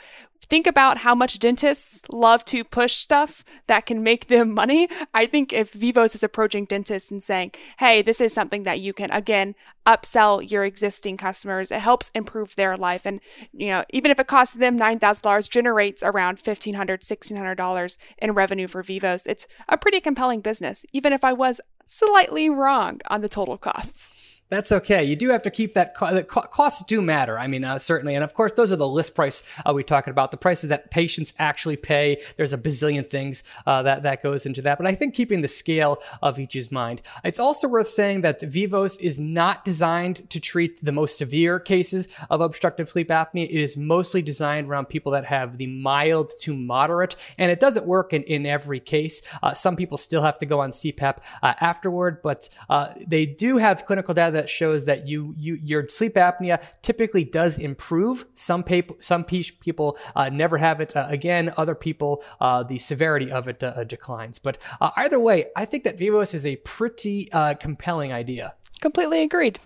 think 0.51 0.67
about 0.67 0.97
how 0.97 1.15
much 1.15 1.39
dentists 1.39 2.03
love 2.09 2.43
to 2.43 2.61
push 2.65 2.95
stuff 2.95 3.45
that 3.67 3.85
can 3.85 4.03
make 4.03 4.27
them 4.27 4.53
money. 4.61 4.89
I 5.13 5.25
think 5.25 5.53
if 5.53 5.71
Vivos 5.71 6.13
is 6.13 6.23
approaching 6.23 6.65
dentists 6.65 7.09
and 7.09 7.23
saying, 7.23 7.53
hey, 7.79 8.01
this 8.01 8.19
is 8.19 8.33
something 8.33 8.63
that 8.63 8.81
you 8.81 8.91
can, 8.91 9.09
again, 9.11 9.55
upsell 9.85 10.51
your 10.51 10.65
existing 10.65 11.15
customers, 11.15 11.71
it 11.71 11.79
helps 11.79 12.11
improve 12.13 12.57
their 12.57 12.75
life. 12.75 13.05
And, 13.05 13.21
you 13.53 13.69
know, 13.69 13.85
even 13.91 14.11
if 14.11 14.19
it 14.19 14.27
costs 14.27 14.55
them 14.55 14.77
$9,000, 14.77 15.49
generates 15.49 16.03
around 16.03 16.39
$1,500, 16.39 16.75
$1,600 16.99 17.97
in 18.17 18.31
revenue 18.33 18.67
for 18.67 18.83
Vivos, 18.83 19.25
it's 19.25 19.47
a 19.69 19.77
pretty 19.77 20.01
compelling 20.01 20.41
business, 20.41 20.85
even 20.91 21.13
if 21.13 21.23
I 21.23 21.31
was 21.31 21.61
slightly 21.85 22.49
wrong 22.49 22.99
on 23.09 23.21
the 23.21 23.29
total 23.29 23.57
costs. 23.57 24.40
That's 24.51 24.73
okay. 24.73 25.01
You 25.05 25.15
do 25.15 25.29
have 25.29 25.43
to 25.43 25.49
keep 25.49 25.75
that 25.75 25.95
co- 25.95 26.23
costs 26.25 26.83
do 26.85 27.01
matter. 27.01 27.39
I 27.39 27.47
mean, 27.47 27.63
uh, 27.63 27.79
certainly, 27.79 28.15
and 28.15 28.23
of 28.23 28.33
course, 28.33 28.51
those 28.51 28.69
are 28.69 28.75
the 28.75 28.87
list 28.87 29.15
price 29.15 29.43
uh, 29.65 29.71
we 29.73 29.81
talking 29.81 30.11
about. 30.11 30.31
The 30.31 30.37
prices 30.37 30.67
that 30.67 30.91
patients 30.91 31.33
actually 31.39 31.77
pay. 31.77 32.21
There's 32.35 32.51
a 32.51 32.57
bazillion 32.57 33.07
things 33.07 33.43
uh, 33.65 33.81
that 33.83 34.03
that 34.03 34.21
goes 34.21 34.45
into 34.45 34.61
that. 34.63 34.77
But 34.77 34.87
I 34.87 34.93
think 34.93 35.15
keeping 35.15 35.39
the 35.39 35.47
scale 35.47 36.03
of 36.21 36.37
each 36.37 36.51
mind. 36.69 37.01
It's 37.23 37.39
also 37.39 37.69
worth 37.69 37.87
saying 37.87 38.21
that 38.21 38.41
Vivos 38.41 38.97
is 38.97 39.21
not 39.21 39.63
designed 39.63 40.29
to 40.29 40.41
treat 40.41 40.83
the 40.83 40.91
most 40.91 41.17
severe 41.17 41.57
cases 41.57 42.09
of 42.29 42.41
obstructive 42.41 42.89
sleep 42.89 43.07
apnea. 43.07 43.45
It 43.45 43.61
is 43.61 43.77
mostly 43.77 44.21
designed 44.21 44.67
around 44.67 44.89
people 44.89 45.13
that 45.13 45.23
have 45.25 45.59
the 45.59 45.67
mild 45.67 46.33
to 46.41 46.53
moderate, 46.53 47.15
and 47.37 47.49
it 47.49 47.61
doesn't 47.61 47.85
work 47.85 48.11
in 48.11 48.23
in 48.23 48.45
every 48.45 48.81
case. 48.81 49.21
Uh, 49.41 49.53
some 49.53 49.77
people 49.77 49.97
still 49.97 50.23
have 50.23 50.37
to 50.39 50.45
go 50.45 50.59
on 50.59 50.71
CPAP 50.71 51.19
uh, 51.41 51.53
afterward, 51.61 52.21
but 52.21 52.49
uh, 52.69 52.93
they 53.07 53.25
do 53.25 53.55
have 53.55 53.85
clinical 53.85 54.13
data 54.13 54.40
that 54.40 54.40
shows 54.49 54.85
that 54.85 55.07
you 55.07 55.33
you 55.37 55.55
your 55.61 55.87
sleep 55.87 56.15
apnea 56.15 56.61
typically 56.81 57.23
does 57.23 57.57
improve. 57.57 58.25
Some 58.35 58.63
people 58.63 58.97
some 58.99 59.23
people 59.23 59.97
uh, 60.15 60.29
never 60.29 60.57
have 60.57 60.81
it 60.81 60.95
uh, 60.95 61.05
again. 61.07 61.53
Other 61.57 61.75
people 61.75 62.23
uh, 62.39 62.63
the 62.63 62.77
severity 62.77 63.31
of 63.31 63.47
it 63.47 63.63
uh, 63.63 63.83
declines. 63.83 64.39
But 64.39 64.57
uh, 64.79 64.91
either 64.97 65.19
way, 65.19 65.45
I 65.55 65.65
think 65.65 65.83
that 65.83 65.97
Vivos 65.97 66.33
is 66.33 66.45
a 66.45 66.55
pretty 66.57 67.31
uh, 67.31 67.55
compelling 67.55 68.11
idea. 68.11 68.55
Completely 68.81 69.21
agreed. 69.21 69.59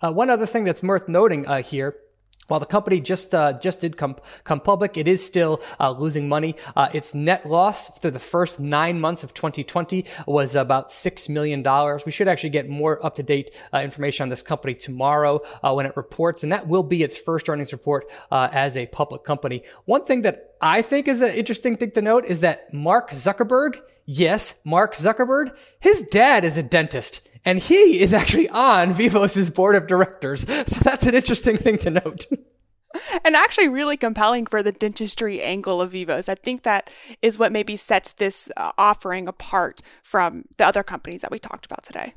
one 0.00 0.30
other 0.30 0.46
thing 0.46 0.64
that's 0.64 0.82
worth 0.82 1.08
noting 1.08 1.44
here 1.62 1.96
while 2.50 2.60
the 2.60 2.66
company 2.66 3.00
just 3.00 3.34
uh, 3.34 3.52
just 3.52 3.80
did 3.80 3.96
come 3.96 4.16
come 4.44 4.60
public, 4.60 4.96
it 4.96 5.06
is 5.06 5.24
still 5.24 5.62
uh, 5.78 5.92
losing 5.92 6.28
money. 6.28 6.56
Uh, 6.74 6.88
its 6.92 7.14
net 7.14 7.46
loss 7.46 7.96
through 7.98 8.10
the 8.10 8.18
first 8.18 8.58
nine 8.58 9.00
months 9.00 9.22
of 9.22 9.32
2020 9.32 10.04
was 10.26 10.56
about 10.56 10.90
six 10.90 11.28
million 11.28 11.62
dollars. 11.62 12.04
We 12.04 12.12
should 12.12 12.26
actually 12.28 12.50
get 12.50 12.68
more 12.68 13.04
up 13.06 13.14
to 13.16 13.22
date 13.22 13.52
uh, 13.72 13.78
information 13.78 14.24
on 14.24 14.28
this 14.30 14.42
company 14.42 14.74
tomorrow 14.74 15.40
uh, 15.62 15.72
when 15.72 15.86
it 15.86 15.96
reports, 15.96 16.42
and 16.42 16.52
that 16.52 16.66
will 16.66 16.82
be 16.82 17.02
its 17.04 17.16
first 17.16 17.48
earnings 17.48 17.72
report 17.72 18.10
uh, 18.32 18.48
as 18.52 18.76
a 18.76 18.86
public 18.86 19.22
company. 19.22 19.62
One 19.84 20.04
thing 20.04 20.22
that 20.22 20.54
I 20.60 20.82
think 20.82 21.08
is 21.08 21.22
an 21.22 21.32
interesting 21.32 21.76
thing 21.76 21.92
to 21.92 22.02
note 22.02 22.24
is 22.24 22.40
that 22.40 22.74
Mark 22.74 23.10
Zuckerberg, 23.10 23.80
yes, 24.04 24.60
Mark 24.64 24.94
Zuckerberg, 24.94 25.56
his 25.78 26.02
dad 26.02 26.44
is 26.44 26.56
a 26.56 26.62
dentist. 26.62 27.29
And 27.44 27.58
he 27.58 28.00
is 28.00 28.12
actually 28.12 28.48
on 28.48 28.92
Vivos' 28.92 29.50
board 29.50 29.74
of 29.74 29.86
directors. 29.86 30.46
So 30.66 30.80
that's 30.80 31.06
an 31.06 31.14
interesting 31.14 31.56
thing 31.56 31.78
to 31.78 31.90
note. 31.90 32.26
and 33.24 33.36
actually 33.36 33.68
really 33.68 33.96
compelling 33.96 34.46
for 34.46 34.62
the 34.62 34.72
dentistry 34.72 35.42
angle 35.42 35.80
of 35.80 35.92
Vivos. 35.92 36.28
I 36.28 36.34
think 36.34 36.62
that 36.62 36.90
is 37.22 37.38
what 37.38 37.52
maybe 37.52 37.76
sets 37.76 38.12
this 38.12 38.50
uh, 38.56 38.72
offering 38.76 39.28
apart 39.28 39.80
from 40.02 40.44
the 40.56 40.66
other 40.66 40.82
companies 40.82 41.22
that 41.22 41.30
we 41.30 41.38
talked 41.38 41.66
about 41.66 41.82
today. 41.82 42.14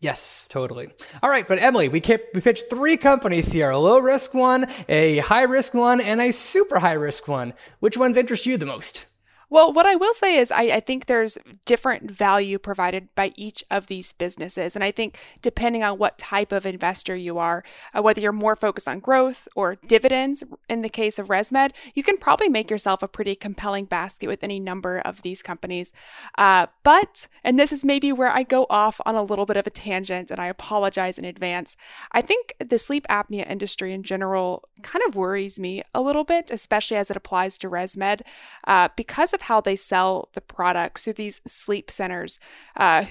Yes, 0.00 0.48
totally. 0.48 0.88
All 1.22 1.30
right, 1.30 1.46
but 1.46 1.60
Emily, 1.60 1.88
we 1.88 2.00
kept, 2.00 2.34
we 2.34 2.40
pitched 2.40 2.68
three 2.68 2.96
companies 2.96 3.52
here: 3.52 3.70
a 3.70 3.78
low 3.78 4.00
risk 4.00 4.34
one, 4.34 4.66
a 4.88 5.18
high 5.18 5.44
risk 5.44 5.74
one, 5.74 6.00
and 6.00 6.20
a 6.20 6.32
super 6.32 6.80
high 6.80 6.94
risk 6.94 7.28
one. 7.28 7.52
Which 7.78 7.96
ones 7.96 8.16
interest 8.16 8.44
you 8.44 8.56
the 8.56 8.66
most? 8.66 9.06
Well, 9.52 9.70
what 9.70 9.84
I 9.84 9.96
will 9.96 10.14
say 10.14 10.38
is, 10.38 10.50
I, 10.50 10.62
I, 10.62 10.80
think 10.80 11.04
there's 11.04 11.36
different 11.66 12.10
value 12.10 12.58
provided 12.58 13.14
by 13.14 13.34
each 13.36 13.62
of 13.70 13.86
these 13.86 14.14
businesses. 14.14 14.74
And 14.74 14.82
I 14.82 14.90
think 14.90 15.18
depending 15.42 15.82
on 15.82 15.98
what 15.98 16.16
type 16.16 16.52
of 16.52 16.64
investor 16.64 17.14
you 17.14 17.36
are, 17.36 17.62
uh, 17.92 18.00
whether 18.00 18.22
you're 18.22 18.32
more 18.32 18.56
focused 18.56 18.88
on 18.88 18.98
growth 18.98 19.46
or 19.54 19.74
dividends, 19.74 20.42
in 20.70 20.80
the 20.80 20.88
case 20.88 21.18
of 21.18 21.28
ResMed, 21.28 21.72
you 21.94 22.02
can 22.02 22.16
probably 22.16 22.48
make 22.48 22.70
yourself 22.70 23.02
a 23.02 23.08
pretty 23.08 23.34
compelling 23.34 23.84
basket 23.84 24.26
with 24.26 24.42
any 24.42 24.58
number 24.58 25.00
of 25.00 25.20
these 25.20 25.42
companies. 25.42 25.92
Uh, 26.38 26.68
but, 26.82 27.28
and 27.44 27.58
this 27.58 27.72
is 27.72 27.84
maybe 27.84 28.10
where 28.10 28.30
I 28.30 28.44
go 28.44 28.66
off 28.70 29.02
on 29.04 29.16
a 29.16 29.22
little 29.22 29.44
bit 29.44 29.58
of 29.58 29.66
a 29.66 29.70
tangent, 29.70 30.30
and 30.30 30.40
I 30.40 30.46
apologize 30.46 31.18
in 31.18 31.26
advance, 31.26 31.76
I 32.12 32.22
think 32.22 32.54
the 32.58 32.78
sleep 32.78 33.06
apnea 33.10 33.46
industry 33.46 33.92
in 33.92 34.02
general 34.02 34.66
kind 34.80 35.04
of 35.06 35.14
worries 35.14 35.60
me 35.60 35.82
a 35.94 36.00
little 36.00 36.24
bit, 36.24 36.50
especially 36.50 36.96
as 36.96 37.10
it 37.10 37.18
applies 37.18 37.58
to 37.58 37.68
ResMed, 37.68 38.22
uh, 38.66 38.88
because 38.96 39.34
of 39.34 39.41
how 39.42 39.60
they 39.60 39.76
sell 39.76 40.28
the 40.32 40.40
products 40.40 41.04
through 41.04 41.14
these 41.14 41.40
sleep 41.46 41.90
centers, 41.90 42.38
uh, 42.76 43.02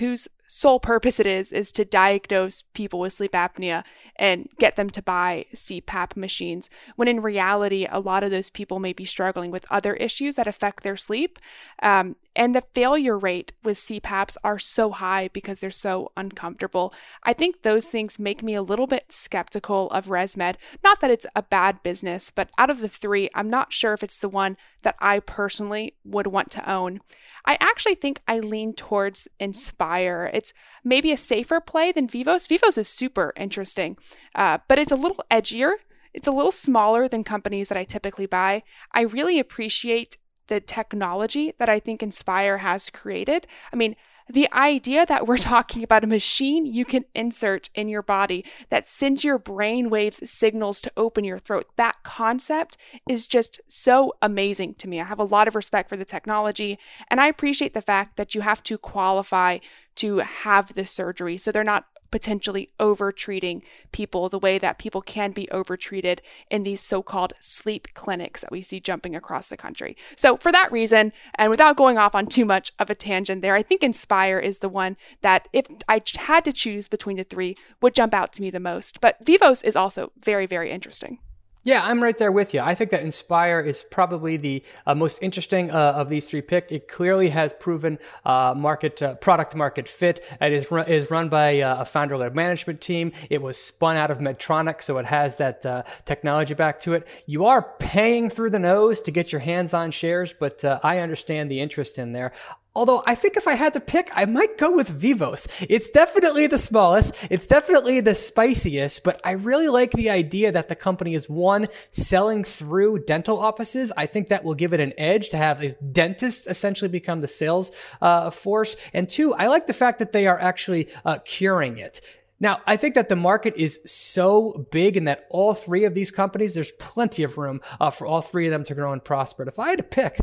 sole 0.54 0.82
purpose 0.82 1.18
it 1.18 1.26
is 1.26 1.54
is 1.54 1.72
to 1.72 1.86
diagnose 1.86 2.62
people 2.62 3.00
with 3.00 3.14
sleep 3.14 3.32
apnea 3.32 3.86
and 4.18 4.50
get 4.60 4.76
them 4.76 4.90
to 4.90 5.02
buy 5.02 5.46
CPAP 5.56 6.18
machines 6.18 6.70
when 6.98 7.08
in 7.08 7.22
reality 7.22 7.88
a 7.90 8.02
lot 8.02 8.22
of 8.22 8.32
those 8.32 8.50
people 8.50 8.78
may 8.78 8.92
be 8.92 9.06
struggling 9.06 9.50
with 9.50 9.66
other 9.72 9.94
issues 9.94 10.36
that 10.36 10.48
affect 10.48 10.84
their 10.84 10.98
sleep. 10.98 11.40
Um, 11.82 12.18
and 12.36 12.54
the 12.54 12.66
failure 12.74 13.18
rate 13.18 13.54
with 13.64 13.78
CPAPs 13.78 14.36
are 14.44 14.60
so 14.60 14.92
high 14.92 15.30
because 15.30 15.62
they're 15.62 15.72
so 15.72 16.12
uncomfortable. 16.18 16.94
I 17.24 17.32
think 17.32 17.62
those 17.62 17.88
things 17.88 18.20
make 18.20 18.44
me 18.44 18.54
a 18.54 18.62
little 18.62 18.88
bit 18.88 19.10
skeptical 19.10 19.90
of 19.92 20.08
ResMed. 20.08 20.56
Not 20.84 21.00
that 21.00 21.12
it's 21.12 21.28
a 21.34 21.44
bad 21.44 21.82
business 21.82 22.30
but 22.30 22.50
out 22.58 22.70
of 22.70 22.82
the 22.82 22.90
three 22.90 23.30
I'm 23.34 23.50
not 23.50 23.72
sure 23.72 23.94
if 23.94 24.04
it's 24.04 24.18
the 24.18 24.28
one 24.28 24.58
that 24.84 24.98
I 25.00 25.20
personally 25.20 25.96
would 26.04 26.28
want 26.28 26.52
to 26.52 26.70
own. 26.70 27.00
I 27.46 27.58
actually 27.60 27.96
think 27.96 28.22
I 28.28 28.40
lean 28.40 28.74
towards 28.74 29.28
Inspire. 29.40 30.30
It's 30.42 30.54
maybe 30.84 31.12
a 31.12 31.18
safer 31.18 31.62
play 31.62 31.92
than 31.92 32.08
Vivos. 32.08 32.48
Vivos 32.48 32.76
is 32.76 32.88
super 32.88 33.32
interesting, 33.38 33.96
uh, 34.34 34.58
but 34.68 34.80
it's 34.80 34.92
a 34.92 34.96
little 34.96 35.24
edgier. 35.30 35.74
It's 36.16 36.28
a 36.28 36.32
little 36.32 36.52
smaller 36.52 37.08
than 37.08 37.24
companies 37.24 37.70
that 37.70 37.78
I 37.78 37.84
typically 37.84 38.26
buy. 38.26 38.64
I 38.92 39.02
really 39.02 39.38
appreciate 39.38 40.18
the 40.48 40.60
technology 40.60 41.54
that 41.60 41.70
I 41.70 41.78
think 41.80 42.02
Inspire 42.02 42.58
has 42.58 42.90
created. 42.90 43.46
I 43.72 43.76
mean, 43.76 43.96
the 44.30 44.52
idea 44.54 45.06
that 45.06 45.28
we're 45.28 45.38
talking 45.52 45.84
about 45.84 46.04
a 46.04 46.08
machine 46.08 46.66
you 46.66 46.86
can 46.86 47.06
insert 47.14 47.70
in 47.76 47.88
your 47.88 48.02
body 48.02 48.46
that 48.70 48.86
sends 48.86 49.24
your 49.24 49.38
brain 49.38 49.90
waves 49.90 50.30
signals 50.30 50.82
to 50.82 50.92
open 50.98 51.24
your 51.24 51.40
throat, 51.40 51.68
that 51.78 52.04
concept 52.04 52.78
is 53.08 53.28
just 53.28 53.60
so 53.68 54.14
amazing 54.22 54.76
to 54.76 54.88
me. 54.88 55.00
I 55.00 55.06
have 55.06 55.20
a 55.20 55.24
lot 55.24 55.48
of 55.48 55.56
respect 55.56 55.90
for 55.90 55.98
the 55.98 56.06
technology, 56.06 56.78
and 57.10 57.20
I 57.20 57.28
appreciate 57.28 57.74
the 57.74 57.82
fact 57.82 58.18
that 58.18 58.36
you 58.36 58.42
have 58.42 58.64
to 58.64 58.78
qualify 58.78 59.60
to 59.96 60.20
have 60.20 60.74
the 60.74 60.86
surgery. 60.86 61.38
So 61.38 61.52
they're 61.52 61.64
not 61.64 61.86
potentially 62.12 62.70
overtreating 62.80 63.62
people 63.92 64.30
the 64.30 64.40
way 64.40 64.58
that 64.58 64.78
people 64.78 65.02
can 65.02 65.32
be 65.32 65.48
overtreated 65.52 66.22
in 66.50 66.64
these 66.64 66.82
so 66.82 67.02
called 67.02 67.34
sleep 67.40 67.88
clinics 67.94 68.42
that 68.42 68.52
we 68.52 68.62
see 68.62 68.80
jumping 68.80 69.16
across 69.16 69.48
the 69.48 69.58
country. 69.58 69.96
So, 70.16 70.38
for 70.38 70.52
that 70.52 70.72
reason, 70.72 71.14
and 71.36 71.50
without 71.50 71.78
going 71.78 71.98
off 71.98 72.16
on 72.16 72.28
too 72.28 72.46
much 72.46 72.72
of 72.80 72.90
a 72.90 72.96
tangent 72.96 73.42
there, 73.42 73.56
I 73.56 73.64
think 73.64 73.84
Inspire 73.84 74.40
is 74.40 74.60
the 74.60 74.70
one 74.70 74.98
that, 75.22 75.48
if 75.54 75.66
I 75.88 76.02
had 76.18 76.46
to 76.46 76.54
choose 76.54 76.88
between 76.88 77.18
the 77.18 77.24
three, 77.24 77.56
would 77.82 77.96
jump 77.96 78.14
out 78.14 78.34
to 78.34 78.42
me 78.42 78.50
the 78.50 78.60
most. 78.60 79.02
But 79.02 79.26
Vivos 79.26 79.62
is 79.62 79.76
also 79.76 80.12
very, 80.22 80.46
very 80.46 80.72
interesting. 80.72 81.20
Yeah, 81.64 81.84
I'm 81.84 82.02
right 82.02 82.18
there 82.18 82.32
with 82.32 82.56
you. 82.56 82.60
I 82.60 82.74
think 82.74 82.90
that 82.90 83.04
Inspire 83.04 83.60
is 83.60 83.84
probably 83.84 84.36
the 84.36 84.64
uh, 84.88 84.96
most 84.96 85.22
interesting 85.22 85.70
uh, 85.70 85.94
of 85.96 86.10
these 86.10 86.28
three 86.28 86.42
pick. 86.42 86.72
It 86.72 86.88
clearly 86.88 87.30
has 87.30 87.54
proven 87.54 88.00
uh, 88.26 88.56
market 88.58 89.00
uh, 89.04 89.14
product 89.16 89.56
market 89.56 89.88
fit. 89.88 90.26
It 90.42 90.54
is 90.54 90.72
run, 90.72 90.88
is 90.88 91.12
run 91.12 91.30
by 91.30 91.62
uh, 91.62 91.82
a 91.82 91.86
founder-led 91.86 92.34
management 92.34 92.82
team. 92.82 93.12
It 93.30 93.44
was 93.44 93.58
spun 93.58 93.96
out 93.96 94.10
of 94.10 94.18
Medtronic, 94.18 94.82
so 94.82 94.98
it 94.98 95.06
has 95.06 95.38
that 95.38 95.64
uh, 95.64 95.84
technology 96.04 96.56
back 96.56 96.80
to 96.82 96.94
it. 96.94 97.08
You 97.28 97.46
are 97.46 97.62
paying 97.78 98.32
through 98.32 98.50
the 98.50 98.58
nose 98.58 99.00
to 99.02 99.12
get 99.12 99.32
your 99.32 99.42
hands 99.42 99.76
on 99.76 99.92
shares, 99.92 100.34
but 100.34 100.66
I 100.84 100.98
understand 100.98 101.52
the 101.52 101.62
interest 101.62 102.00
in 102.00 102.12
there. 102.12 102.32
Although 102.74 103.04
I 103.06 103.16
think 103.16 103.36
if 103.36 103.50
I 103.50 103.56
had 103.56 103.74
to 103.74 103.82
pick, 103.82 104.10
I 104.14 104.24
might 104.24 104.58
go 104.58 104.74
with 104.74 104.88
Vivos. 104.88 105.46
It's 105.70 105.90
definitely 105.90 106.48
the 106.48 106.58
smallest. 106.58 107.14
It's 107.30 107.46
definitely 107.46 108.00
the 108.00 108.16
spiciest, 108.16 109.04
but 109.04 109.20
I 109.26 109.32
really 109.32 109.68
like 109.68 109.92
the 109.92 110.10
idea 110.10 110.54
that 110.54 110.70
the 110.70 110.76
company 110.76 111.14
is 111.14 111.30
one, 111.30 111.68
selling 111.92 112.46
through 112.46 113.04
dental 113.04 113.38
offices. 113.38 113.92
I 113.98 114.06
think 114.06 114.30
that 114.30 114.46
will 114.46 114.56
give 114.56 114.74
it 114.74 114.80
an 114.80 114.94
edge 114.98 115.30
to 115.30 115.38
have 115.38 115.62
a 115.62 115.74
dentist 115.74 116.48
essentially 116.48 116.88
become 116.88 117.20
the 117.20 117.28
sales 117.28 117.72
uh, 118.02 118.30
force. 118.30 118.78
And 118.94 119.10
two, 119.10 119.34
I 119.34 119.48
like 119.48 119.68
the 119.68 119.74
fact 119.74 120.00
that 120.00 120.14
they 120.14 120.26
are 120.26 120.40
actually 120.40 120.88
uh, 121.04 121.20
curing 121.26 121.78
it. 121.78 122.00
Now, 122.40 122.62
I 122.66 122.78
think 122.78 122.96
that 122.96 123.10
the 123.10 123.18
market 123.18 123.54
is 123.58 123.82
so 123.86 124.66
big 124.72 124.96
and 124.96 125.08
that 125.08 125.28
all 125.30 125.54
three 125.54 125.84
of 125.84 125.94
these 125.94 126.10
companies, 126.10 126.54
there's 126.54 126.72
plenty 126.72 127.22
of 127.24 127.38
room 127.38 127.60
uh, 127.82 127.90
for 127.90 128.08
all 128.08 128.22
three 128.22 128.48
of 128.48 128.52
them 128.52 128.64
to 128.64 128.74
grow 128.74 128.94
and 128.94 129.04
prosper. 129.04 129.44
But 129.44 129.54
if 129.54 129.60
I 129.60 129.70
had 129.70 129.78
to 129.78 129.84
pick, 129.84 130.22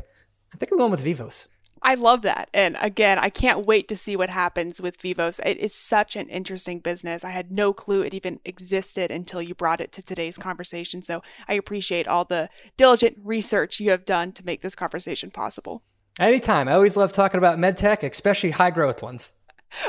I 0.52 0.56
think 0.56 0.72
I'm 0.72 0.78
going 0.78 0.90
with 0.90 1.00
Vivos. 1.00 1.46
I 1.82 1.94
love 1.94 2.22
that. 2.22 2.50
And 2.52 2.76
again, 2.80 3.18
I 3.18 3.30
can't 3.30 3.66
wait 3.66 3.88
to 3.88 3.96
see 3.96 4.16
what 4.16 4.30
happens 4.30 4.80
with 4.80 5.00
Vivos. 5.00 5.40
It 5.44 5.58
is 5.58 5.74
such 5.74 6.16
an 6.16 6.28
interesting 6.28 6.80
business. 6.80 7.24
I 7.24 7.30
had 7.30 7.50
no 7.52 7.72
clue 7.72 8.02
it 8.02 8.14
even 8.14 8.40
existed 8.44 9.10
until 9.10 9.42
you 9.42 9.54
brought 9.54 9.80
it 9.80 9.92
to 9.92 10.02
today's 10.02 10.38
conversation. 10.38 11.02
So 11.02 11.22
I 11.46 11.54
appreciate 11.54 12.08
all 12.08 12.24
the 12.24 12.48
diligent 12.76 13.18
research 13.22 13.80
you 13.80 13.90
have 13.90 14.04
done 14.04 14.32
to 14.32 14.44
make 14.44 14.62
this 14.62 14.74
conversation 14.74 15.30
possible. 15.30 15.82
Anytime. 16.20 16.68
I 16.68 16.72
always 16.72 16.96
love 16.96 17.12
talking 17.12 17.38
about 17.38 17.58
medtech, 17.58 18.02
especially 18.08 18.50
high 18.50 18.70
growth 18.70 19.02
ones. 19.02 19.34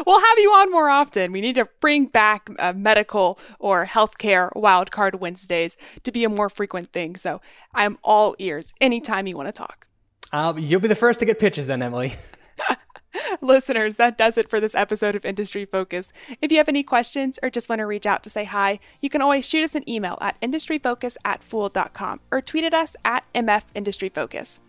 We'll 0.06 0.20
have 0.20 0.38
you 0.38 0.50
on 0.52 0.72
more 0.72 0.90
often. 0.90 1.32
We 1.32 1.42
need 1.42 1.56
to 1.56 1.68
bring 1.80 2.08
back 2.08 2.50
uh, 2.60 2.74
medical 2.74 3.40
or 3.60 3.86
healthcare 3.86 4.52
wildcard 4.54 5.20
Wednesdays 5.20 5.78
to 6.04 6.12
be 6.12 6.24
a 6.24 6.30
more 6.30 6.50
frequent 6.50 6.92
thing. 6.92 7.16
So 7.16 7.42
I'm 7.74 7.98
all 8.04 8.36
ears 8.40 8.74
anytime 8.82 9.26
you 9.26 9.38
want 9.38 9.48
to 9.48 9.54
talk. 9.54 9.88
Uh, 10.32 10.54
you'll 10.58 10.80
be 10.80 10.88
the 10.88 10.96
first 10.96 11.20
to 11.20 11.26
get 11.26 11.40
pitches 11.40 11.68
then, 11.68 11.82
Emily. 11.82 12.14
Listeners, 13.42 13.96
that 13.96 14.18
does 14.18 14.38
it 14.38 14.50
for 14.50 14.60
this 14.60 14.76
episode 14.76 15.16
of 15.16 15.26
Industry 15.26 15.66
Focus. 15.66 16.14
If 16.42 16.52
you 16.52 16.58
have 16.58 16.70
any 16.70 16.84
questions 16.84 17.40
or 17.42 17.50
just 17.50 17.70
want 17.70 17.80
to 17.80 17.86
reach 17.86 18.06
out 18.06 18.24
to 18.24 18.30
say 18.30 18.44
hi, 18.44 18.80
you 19.02 19.10
can 19.10 19.22
always 19.22 19.48
shoot 19.48 19.64
us 19.64 19.76
an 19.76 19.90
email 19.90 20.18
at 20.22 20.40
industryfocus 20.42 21.18
at 21.26 21.44
fool.com 21.44 22.20
or 22.32 22.42
tweet 22.42 22.64
at 22.64 22.74
us 22.74 22.96
at 23.04 23.24
MF 23.34 23.64
Industry 23.74 24.10
Focus. 24.10 24.60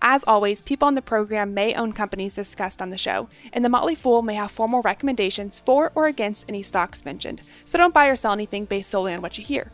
As 0.00 0.24
always, 0.24 0.62
people 0.62 0.88
on 0.88 0.94
the 0.94 1.02
program 1.02 1.54
may 1.54 1.74
own 1.74 1.92
companies 1.92 2.34
discussed 2.34 2.82
on 2.82 2.90
the 2.90 2.98
show, 2.98 3.28
and 3.52 3.64
the 3.64 3.68
Motley 3.68 3.94
Fool 3.94 4.22
may 4.22 4.34
have 4.34 4.50
formal 4.50 4.82
recommendations 4.82 5.60
for 5.60 5.92
or 5.94 6.06
against 6.06 6.48
any 6.48 6.62
stocks 6.62 7.04
mentioned, 7.04 7.42
so 7.64 7.78
don't 7.78 7.94
buy 7.94 8.08
or 8.08 8.16
sell 8.16 8.32
anything 8.32 8.64
based 8.64 8.90
solely 8.90 9.14
on 9.14 9.22
what 9.22 9.38
you 9.38 9.44
hear. 9.44 9.70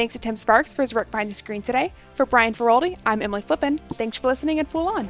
Thanks 0.00 0.14
to 0.14 0.18
Tim 0.18 0.34
Sparks 0.34 0.72
for 0.72 0.80
his 0.80 0.94
work 0.94 1.10
behind 1.10 1.30
the 1.30 1.34
screen 1.34 1.60
today. 1.60 1.92
For 2.14 2.24
Brian 2.24 2.54
Feroldi, 2.54 2.96
I'm 3.04 3.20
Emily 3.20 3.42
Flippen. 3.42 3.78
Thanks 3.96 4.16
for 4.16 4.28
listening 4.28 4.58
and 4.58 4.66
Fool 4.66 4.88
On. 4.88 5.06